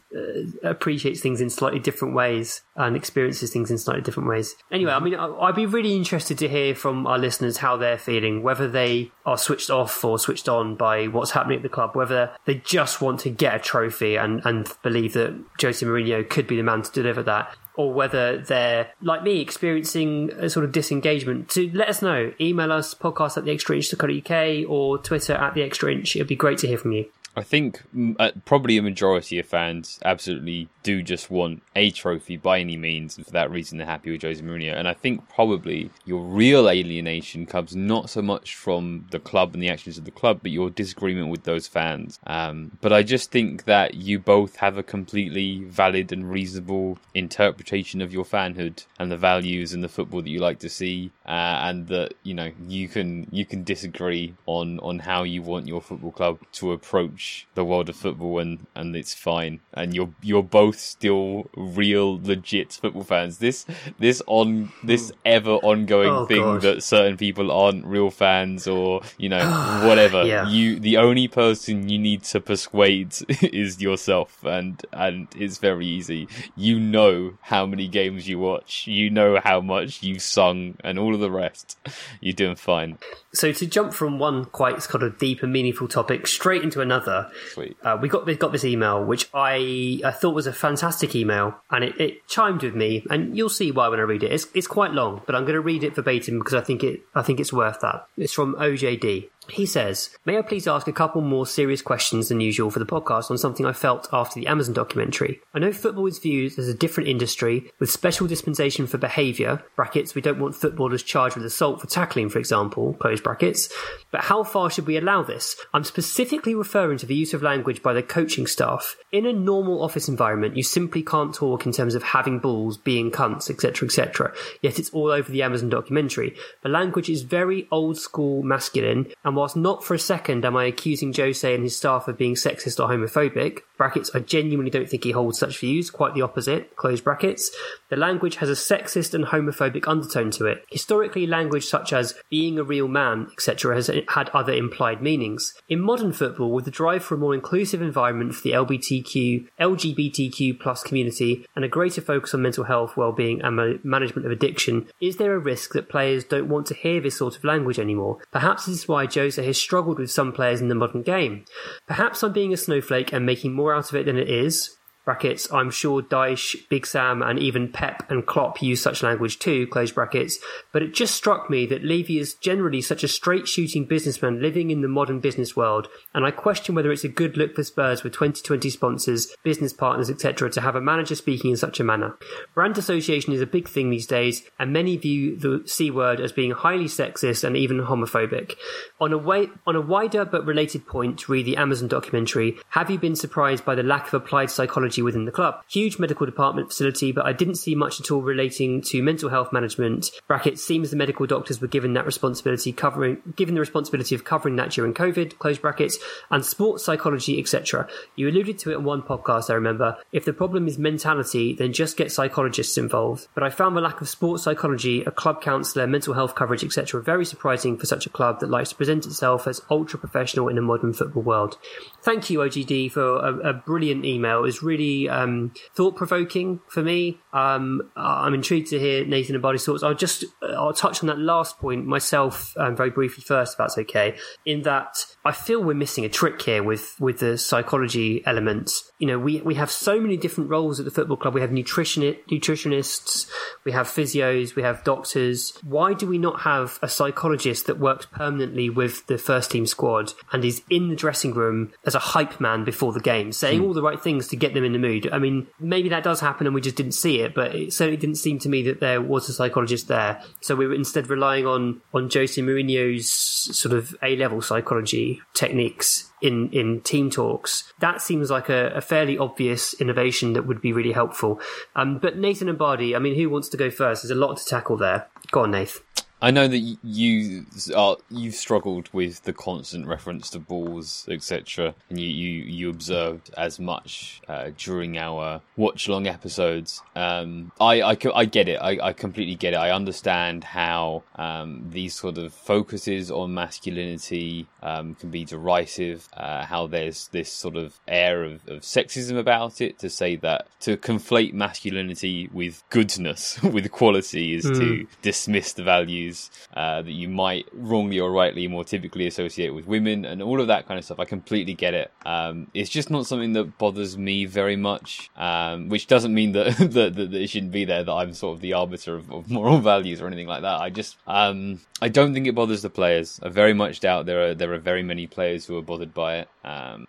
[0.63, 4.55] appreciates things in slightly different ways and experiences things in slightly different ways.
[4.71, 7.97] Anyway, I mean, I- I'd be really interested to hear from our listeners how they're
[7.97, 11.95] feeling, whether they are switched off or switched on by what's happening at the club,
[11.95, 16.45] whether they just want to get a trophy and, and believe that Jose Mourinho could
[16.45, 17.55] be the man to deliver that.
[17.75, 21.49] Or whether they're, like me, experiencing a sort of disengagement.
[21.51, 25.63] To let us know, email us, podcast at the extra inch.co.uk or Twitter at the
[25.63, 26.17] extra inch.
[26.17, 27.05] It'd be great to hear from you.
[27.35, 27.81] I think
[28.19, 33.15] uh, probably a majority of fans absolutely do just want a trophy by any means,
[33.15, 34.75] and for that reason they're happy with Jose Mourinho.
[34.75, 39.63] And I think probably your real alienation comes not so much from the club and
[39.63, 42.19] the actions of the club, but your disagreement with those fans.
[42.27, 48.01] Um, but I just think that you both have a completely valid and reasonable interpretation
[48.01, 51.61] of your fanhood and the values and the football that you like to see, uh,
[51.63, 55.81] and that you know you can you can disagree on on how you want your
[55.81, 57.20] football club to approach
[57.55, 59.59] the world of football, and and it's fine.
[59.73, 63.37] And you're you're both still real legit football fans.
[63.39, 63.65] This
[63.99, 65.15] this on this hmm.
[65.25, 66.61] ever ongoing Oh, thing God.
[66.61, 69.39] that certain people aren't real fans or you know
[69.87, 70.23] whatever.
[70.23, 70.47] Yeah.
[70.47, 76.27] You the only person you need to persuade is yourself, and and it's very easy.
[76.55, 78.87] You know how many games you watch.
[78.87, 81.77] You know how much you've sung, and all of the rest.
[82.19, 82.97] You're doing fine.
[83.33, 87.10] So to jump from one quite kind of deep and meaningful topic straight into another,
[87.53, 87.77] Sweet.
[87.83, 91.55] uh, we got we got this email which I, I thought was a fantastic email
[91.69, 94.31] and it, it chimed with me and you'll see why when I read it.
[94.31, 97.01] It's it's quite long, but I'm going to read it verbatim because I think it
[97.15, 98.07] I think it's worth that.
[98.17, 99.29] It's from OJD.
[99.49, 102.85] He says, May I please ask a couple more serious questions than usual for the
[102.85, 105.41] podcast on something I felt after the Amazon documentary?
[105.53, 110.13] I know football is viewed as a different industry with special dispensation for behaviour, brackets,
[110.13, 113.67] we don't want footballers charged with assault for tackling, for example, close brackets.
[114.11, 115.55] But how far should we allow this?
[115.73, 118.95] I'm specifically referring to the use of language by the coaching staff.
[119.11, 123.11] In a normal office environment, you simply can't talk in terms of having balls, being
[123.11, 124.33] cunts, etc., etc.
[124.61, 126.35] Yet it's all over the Amazon documentary.
[126.61, 130.65] The language is very old school masculine, and whilst not for a second am I
[130.65, 135.03] accusing Jose and his staff of being sexist or homophobic, brackets, I genuinely don't think
[135.03, 137.49] he holds such views, quite the opposite, close brackets,
[137.89, 140.63] the language has a sexist and homophobic undertone to it.
[140.69, 145.55] Historically, language such as being a real man, etc., has had other implied meanings.
[145.67, 150.59] In modern football, with the drive for a more inclusive environment for the LBTQ, LGBTQ
[150.59, 154.85] plus community, and a greater focus on mental health, well-being, and ma- management of addiction,
[155.01, 158.19] is there a risk that players don't want to hear this sort of language anymore?
[158.31, 161.45] Perhaps this is why Jose has struggled with some players in the modern game.
[161.87, 164.75] Perhaps I'm being a snowflake and making more out of it than it is.
[165.03, 169.65] Brackets, I'm sure Dyche, Big Sam, and even Pep and Klopp use such language too,
[169.67, 170.37] close brackets,
[170.71, 174.69] but it just struck me that Levy is generally such a straight shooting businessman living
[174.69, 178.03] in the modern business world, and I question whether it's a good look for Spurs
[178.03, 182.15] with 2020 sponsors, business partners, etc., to have a manager speaking in such a manner.
[182.53, 186.31] Brand association is a big thing these days, and many view the C word as
[186.31, 188.53] being highly sexist and even homophobic.
[188.99, 192.59] On a, way, on a wider but related point, read the Amazon documentary.
[192.69, 195.63] Have you been surprised by the lack of applied psychology psychology within the club.
[195.67, 199.53] Huge medical department facility, but I didn't see much at all relating to mental health
[199.53, 200.11] management.
[200.27, 204.55] Bracket seems the medical doctors were given that responsibility covering given the responsibility of covering
[204.57, 205.97] that during COVID, close brackets,
[206.29, 207.87] and sports psychology, etc.
[208.15, 209.97] You alluded to it in one podcast, I remember.
[210.11, 213.27] If the problem is mentality, then just get psychologists involved.
[213.33, 217.01] But I found the lack of sports psychology, a club counsellor, mental health coverage, etc.,
[217.01, 220.57] very surprising for such a club that likes to present itself as ultra professional in
[220.57, 221.57] a modern football world.
[222.01, 224.39] Thank you, OGD, for a, a brilliant email.
[224.39, 227.19] It was really um, thought provoking for me.
[227.33, 229.83] Um, I'm intrigued to hear Nathan and Bardi's thoughts.
[229.83, 233.77] I'll just I'll touch on that last point myself um, very briefly first, if that's
[233.77, 234.17] okay.
[234.45, 238.91] In that I feel we're missing a trick here with with the psychology elements.
[238.99, 241.33] You know, we we have so many different roles at the football club.
[241.33, 243.29] We have nutrition nutritionists,
[243.63, 245.57] we have physios, we have doctors.
[245.63, 250.13] Why do we not have a psychologist that works permanently with the first team squad
[250.31, 253.73] and is in the dressing room as a hype man before the game, saying all
[253.73, 255.09] the right things to get them in the mood?
[255.11, 257.97] I mean, maybe that does happen and we just didn't see it, but it certainly
[257.97, 260.21] didn't seem to me that there was a psychologist there.
[260.41, 266.11] So we were instead relying on on Jose Mourinho's sort of A level psychology techniques
[266.21, 267.71] in, in team talks.
[267.79, 271.41] That seems like a, a fairly obvious innovation that would be really helpful.
[271.75, 274.03] Um, but Nathan and Bardi, I mean, who wants to go first?
[274.03, 275.07] There's a lot to tackle there.
[275.31, 275.81] Go on, Nath.
[276.21, 277.45] I know that you
[277.75, 283.31] are you've struggled with the constant reference to balls, etc., and you, you, you observed
[283.37, 286.83] as much uh, during our watch long episodes.
[286.95, 288.57] Um, I, I, I get it.
[288.61, 289.57] I, I completely get it.
[289.57, 296.07] I understand how um, these sort of focuses on masculinity um, can be derisive.
[296.13, 299.79] Uh, how there's this sort of air of, of sexism about it.
[299.79, 306.10] To say that to conflate masculinity with goodness, with quality, is to dismiss the values
[306.53, 310.47] uh, that you might wrongly or rightly more typically associate with women and all of
[310.47, 310.99] that kind of stuff.
[310.99, 311.91] I completely get it.
[312.05, 316.57] Um, it's just not something that bothers me very much, um, which doesn't mean that,
[316.57, 319.57] that, that it shouldn't be there, that I'm sort of the arbiter of, of moral
[319.71, 320.59] values or anything like that.
[320.59, 323.19] I just, um, I don't think it bothers the players.
[323.23, 326.19] I very much doubt there are, there are very many players who are bothered by
[326.19, 326.29] it.
[326.43, 326.87] Um,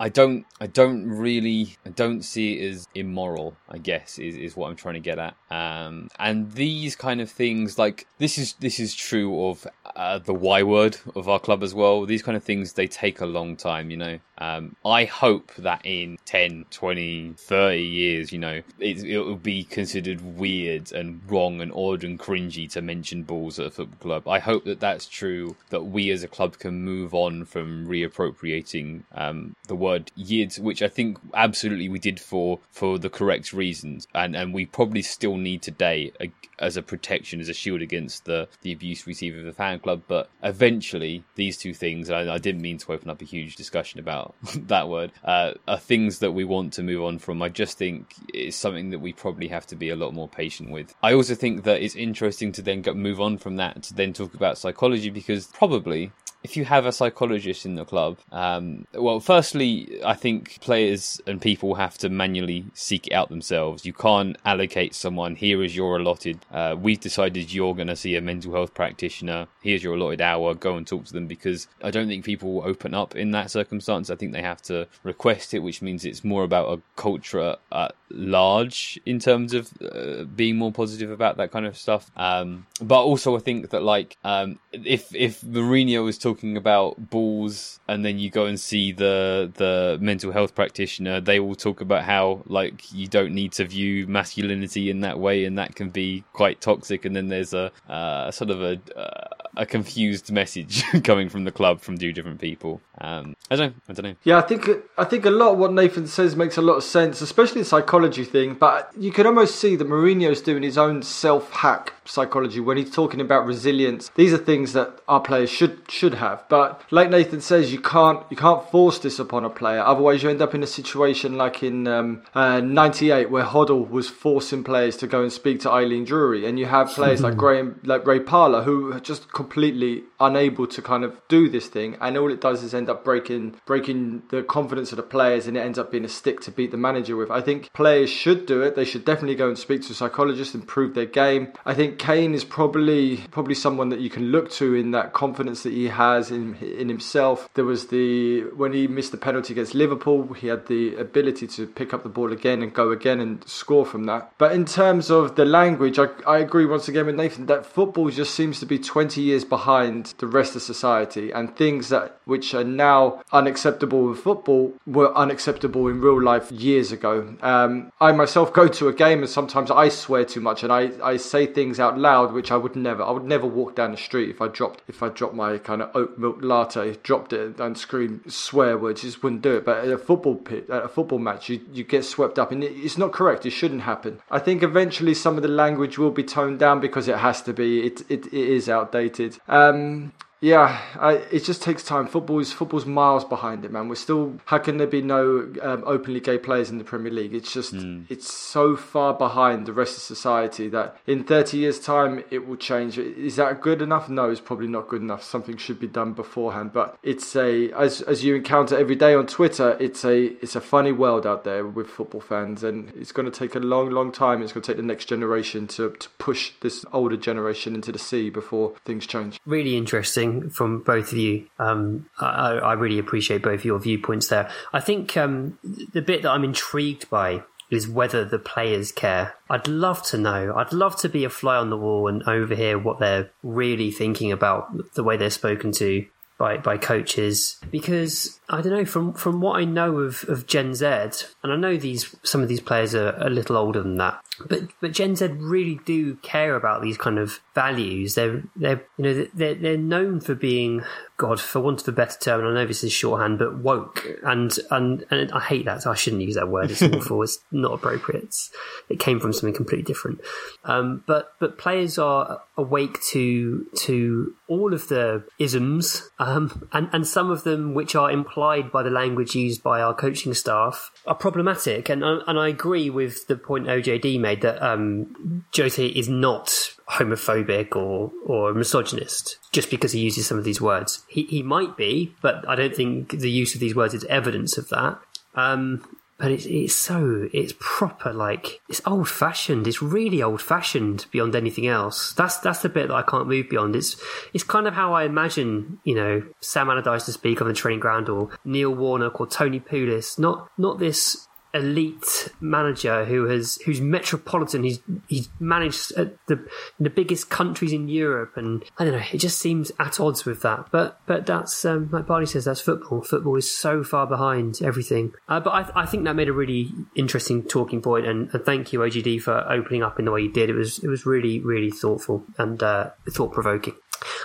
[0.00, 3.56] I don't, I don't really, I don't see it as immoral.
[3.68, 5.36] I guess is, is what I'm trying to get at.
[5.50, 9.66] Um, and these kind of things, like this is this is true of
[9.96, 12.04] uh, the Y word of our club as well.
[12.06, 14.18] These kind of things they take a long time, you know.
[14.42, 19.62] Um, I hope that in 10, 20, 30 years, you know, it, it will be
[19.62, 24.26] considered weird and wrong and odd and cringy to mention balls at a football club.
[24.26, 29.04] I hope that that's true, that we as a club can move on from reappropriating
[29.12, 34.08] um, the word yid, which I think absolutely we did for, for the correct reasons.
[34.12, 38.24] And, and we probably still need today a, as a protection, as a shield against
[38.24, 40.02] the, the abuse see with the fan club.
[40.08, 44.00] But eventually, these two things, I, I didn't mean to open up a huge discussion
[44.00, 47.42] about that word, uh, are things that we want to move on from.
[47.42, 50.70] I just think it's something that we probably have to be a lot more patient
[50.70, 50.94] with.
[51.02, 54.12] I also think that it's interesting to then go, move on from that to then
[54.12, 56.12] talk about psychology because probably
[56.42, 61.40] if you have a psychologist in the club, um, well, firstly, I think players and
[61.40, 63.86] people have to manually seek it out themselves.
[63.86, 68.16] You can't allocate someone, here is your allotted, uh, we've decided you're going to see
[68.16, 71.90] a mental health practitioner, here's your allotted hour, go and talk to them, because I
[71.90, 74.10] don't think people will open up in that circumstance.
[74.10, 77.94] I think they have to request it, which means it's more about a culture at
[78.10, 82.10] large in terms of uh, being more positive about that kind of stuff.
[82.16, 87.80] Um, but also, I think that, like, um, if, if Mourinho talking talking about balls
[87.88, 92.04] and then you go and see the the mental health practitioner they will talk about
[92.04, 96.24] how like you don't need to view masculinity in that way and that can be
[96.32, 101.28] quite toxic and then there's a uh, sort of a uh, a confused message coming
[101.28, 104.38] from the club from two different people um, I don't know I don't know Yeah,
[104.38, 107.20] I think I think a lot of what Nathan says makes a lot of sense,
[107.20, 108.54] especially the psychology thing.
[108.54, 112.90] But you can almost see that Mourinho's doing his own self hack psychology when he's
[112.90, 114.10] talking about resilience.
[114.14, 116.44] These are things that our players should should have.
[116.48, 119.80] But like Nathan says, you can't you can't force this upon a player.
[119.80, 124.08] Otherwise, you end up in a situation like in um, uh, '98 where Hoddle was
[124.08, 127.80] forcing players to go and speak to Eileen Drewery, and you have players like Graham,
[127.84, 132.32] like Ray Parlour, who just completely unable to kind of do this thing, and all
[132.32, 135.78] it does is end up breaking breaking the confidence of the players, and it ends
[135.78, 137.30] up being a stick to beat the manager with.
[137.30, 138.76] I think players should do it.
[138.76, 141.52] They should definitely go and speak to a psychologist, improve their game.
[141.66, 145.62] I think Kane is probably probably someone that you can look to in that confidence
[145.64, 147.48] that he has in in himself.
[147.54, 151.66] There was the when he missed the penalty against Liverpool, he had the ability to
[151.66, 154.32] pick up the ball again and go again and score from that.
[154.38, 158.10] But in terms of the language, I, I agree once again with Nathan that football
[158.10, 162.54] just seems to be 20 years behind the rest of society and things that which
[162.54, 167.34] are now unacceptable in football were unacceptable in real life years ago.
[167.42, 170.90] Um, I myself go to a game and sometimes I swear too much and I,
[171.02, 173.02] I say things out loud which I would never.
[173.02, 175.82] I would never walk down the street if I dropped if I dropped my kind
[175.82, 179.02] of oat milk latte, dropped it and screamed swear words.
[179.02, 179.64] Just wouldn't do it.
[179.64, 182.62] But at a football pit, at a football match, you, you get swept up and
[182.62, 183.46] it's not correct.
[183.46, 184.20] It shouldn't happen.
[184.30, 187.52] I think eventually some of the language will be toned down because it has to
[187.52, 187.86] be.
[187.86, 189.38] It it, it is outdated.
[189.48, 190.12] Um, um,
[190.42, 192.08] yeah, I, it just takes time.
[192.08, 193.88] Football is football's miles behind it, man.
[193.88, 194.34] We're still.
[194.46, 197.32] How can there be no um, openly gay players in the Premier League?
[197.32, 198.06] It's just Mm.
[198.08, 202.56] it's so far behind the rest of society that in 30 years' time it will
[202.56, 202.98] change.
[202.98, 204.08] Is that good enough?
[204.08, 205.22] No, it's probably not good enough.
[205.22, 206.72] Something should be done beforehand.
[206.72, 210.60] But it's a as as you encounter every day on Twitter, it's a it's a
[210.60, 214.10] funny world out there with football fans, and it's going to take a long, long
[214.10, 214.42] time.
[214.42, 217.98] It's going to take the next generation to to push this older generation into the
[218.00, 219.38] sea before things change.
[219.46, 221.46] really interesting from both of you.
[221.58, 224.50] Um, I, I really appreciate both your viewpoints there.
[224.72, 225.58] I think um,
[225.92, 229.34] the bit that I'm intrigued by is whether the players care.
[229.48, 230.54] I'd love to know.
[230.54, 234.30] I'd love to be a fly on the wall and overhear what they're really thinking
[234.30, 236.04] about the way they're spoken to
[236.36, 240.74] by, by coaches because I don't know from from what I know of, of Gen
[240.74, 244.22] Z and I know these some of these players are a little older than that
[244.48, 248.14] but but Gen Z really do care about these kind of values.
[248.14, 250.82] They're they're you know they're they're known for being
[251.18, 254.06] God for want of a better term and I know this is shorthand but woke.
[254.24, 255.82] And and and I hate that.
[255.82, 256.70] So I shouldn't use that word.
[256.70, 257.22] It's awful.
[257.22, 258.24] It's not appropriate.
[258.24, 258.50] It's,
[258.88, 260.20] it came from something completely different.
[260.64, 267.06] Um, but but players are awake to to all of the isms um, and and
[267.06, 268.41] some of them which are implied
[268.72, 271.88] by the language used by our coaching staff are problematic.
[271.88, 277.76] And and I agree with the point OJD made that um, Jose is not homophobic
[277.76, 281.04] or or misogynist just because he uses some of these words.
[281.08, 284.58] He he might be but I don't think the use of these words is evidence
[284.58, 284.98] of that.
[285.34, 285.84] Um,
[286.22, 289.66] but it's it's so it's proper like it's old fashioned.
[289.66, 292.12] It's really old fashioned beyond anything else.
[292.12, 293.74] That's that's the bit that I can't move beyond.
[293.74, 294.00] It's
[294.32, 297.80] it's kind of how I imagine you know Sam Allardyce to speak on the training
[297.80, 300.16] ground or Neil Warnock or Tony Pulis.
[300.16, 304.64] Not not this elite manager who has who's metropolitan.
[304.64, 306.46] He's he's managed the
[306.78, 309.04] the biggest countries in Europe, and I don't know.
[309.12, 310.68] It just seems at odds with that.
[310.70, 313.02] But but that's um, like Bardi says, that's football.
[313.02, 315.12] Football is so far behind everything.
[315.28, 318.72] Uh, but I, I think that made a really interesting talking point, and, and thank
[318.72, 320.50] you OGD for opening up in the way you did.
[320.50, 323.74] It was it was really really thoughtful and uh, thought provoking.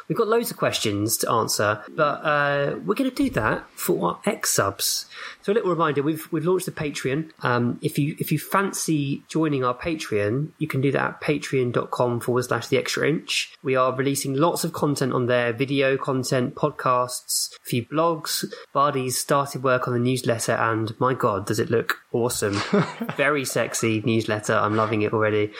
[0.07, 4.07] We've got loads of questions to answer, but uh, we're going to do that for
[4.07, 5.05] our X subs.
[5.41, 7.31] So a little reminder: we've we've launched the Patreon.
[7.41, 12.19] Um, if you if you fancy joining our Patreon, you can do that at patreon.com
[12.19, 13.53] forward slash the extra inch.
[13.63, 18.45] We are releasing lots of content on there: video content, podcasts, a few blogs.
[18.73, 22.61] Bardi's started work on the newsletter, and my god, does it look awesome!
[23.15, 24.53] Very sexy newsletter.
[24.53, 25.51] I'm loving it already.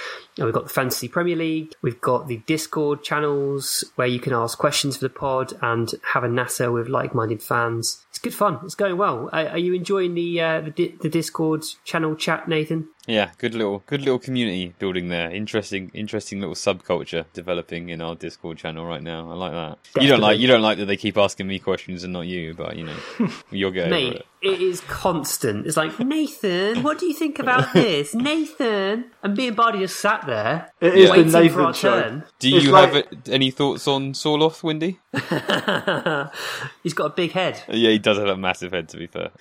[0.45, 1.73] We've got the Fantasy Premier League.
[1.81, 6.23] We've got the Discord channels where you can ask questions for the pod and have
[6.23, 8.05] a NASA with like-minded fans.
[8.09, 8.59] It's good fun.
[8.63, 9.29] It's going well.
[9.33, 12.89] Are, are you enjoying the uh, the, the Discord channel chat, Nathan?
[13.07, 15.31] Yeah, good little good little community building there.
[15.31, 19.31] Interesting interesting little subculture developing in our Discord channel right now.
[19.31, 20.01] I like that.
[20.03, 22.53] You don't like you don't like that they keep asking me questions and not you,
[22.53, 22.97] but you know
[23.49, 24.25] you'll get over Mate, it.
[24.41, 25.65] it is constant.
[25.65, 29.05] It's like Nathan, what do you think about this, Nathan?
[29.23, 32.01] And me and Bardi just sat there It is the Nathan our show.
[32.01, 32.23] turn.
[32.39, 34.99] Do It's you like- have any thoughts on Sorloth, Windy?
[36.83, 37.61] He's got a big head.
[37.67, 38.89] Yeah, he does have a massive head.
[38.89, 39.31] To be fair,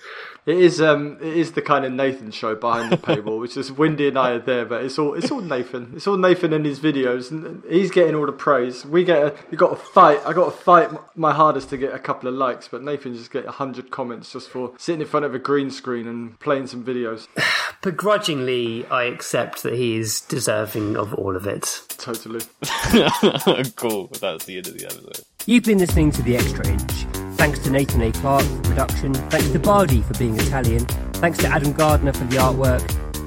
[0.45, 3.71] It is um it is the kind of Nathan show behind the paywall, which is
[3.71, 5.93] Windy and I are there, but it's all it's all Nathan.
[5.95, 8.85] It's all Nathan and his videos, and he's getting all the praise.
[8.85, 10.19] We get a we got to fight.
[10.25, 13.31] I got to fight my hardest to get a couple of likes, but Nathan just
[13.31, 16.83] get hundred comments just for sitting in front of a green screen and playing some
[16.83, 17.27] videos.
[17.81, 21.83] Begrudgingly, I accept that he is deserving of all of it.
[21.89, 22.41] Totally.
[23.75, 24.07] cool.
[24.19, 25.25] That's the end of the episode.
[25.49, 26.91] You've been listening to The Extra Inch.
[27.37, 28.11] Thanks to Nathan A.
[28.11, 29.13] Clark for production.
[29.13, 30.85] Thanks to Bardi for being Italian.
[31.23, 32.81] Thanks to Adam Gardner for the artwork.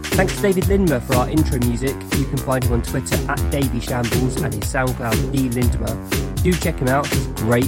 [0.09, 1.97] Thanks to David Lindmer for our intro music.
[2.19, 6.43] You can find him on Twitter at Davy Shambles and his SoundCloud D Lindmer.
[6.43, 7.65] Do check him out, he's great.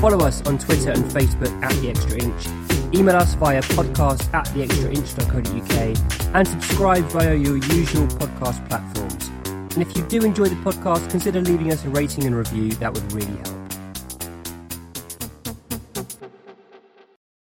[0.00, 2.46] Follow us on Twitter and Facebook at The Extra Inch.
[2.92, 9.28] Email us via podcast at theextrainch.co.uk and subscribe via your usual podcast platforms.
[9.76, 12.92] And if you do enjoy the podcast, consider leaving us a rating and review, that
[12.92, 13.57] would really help.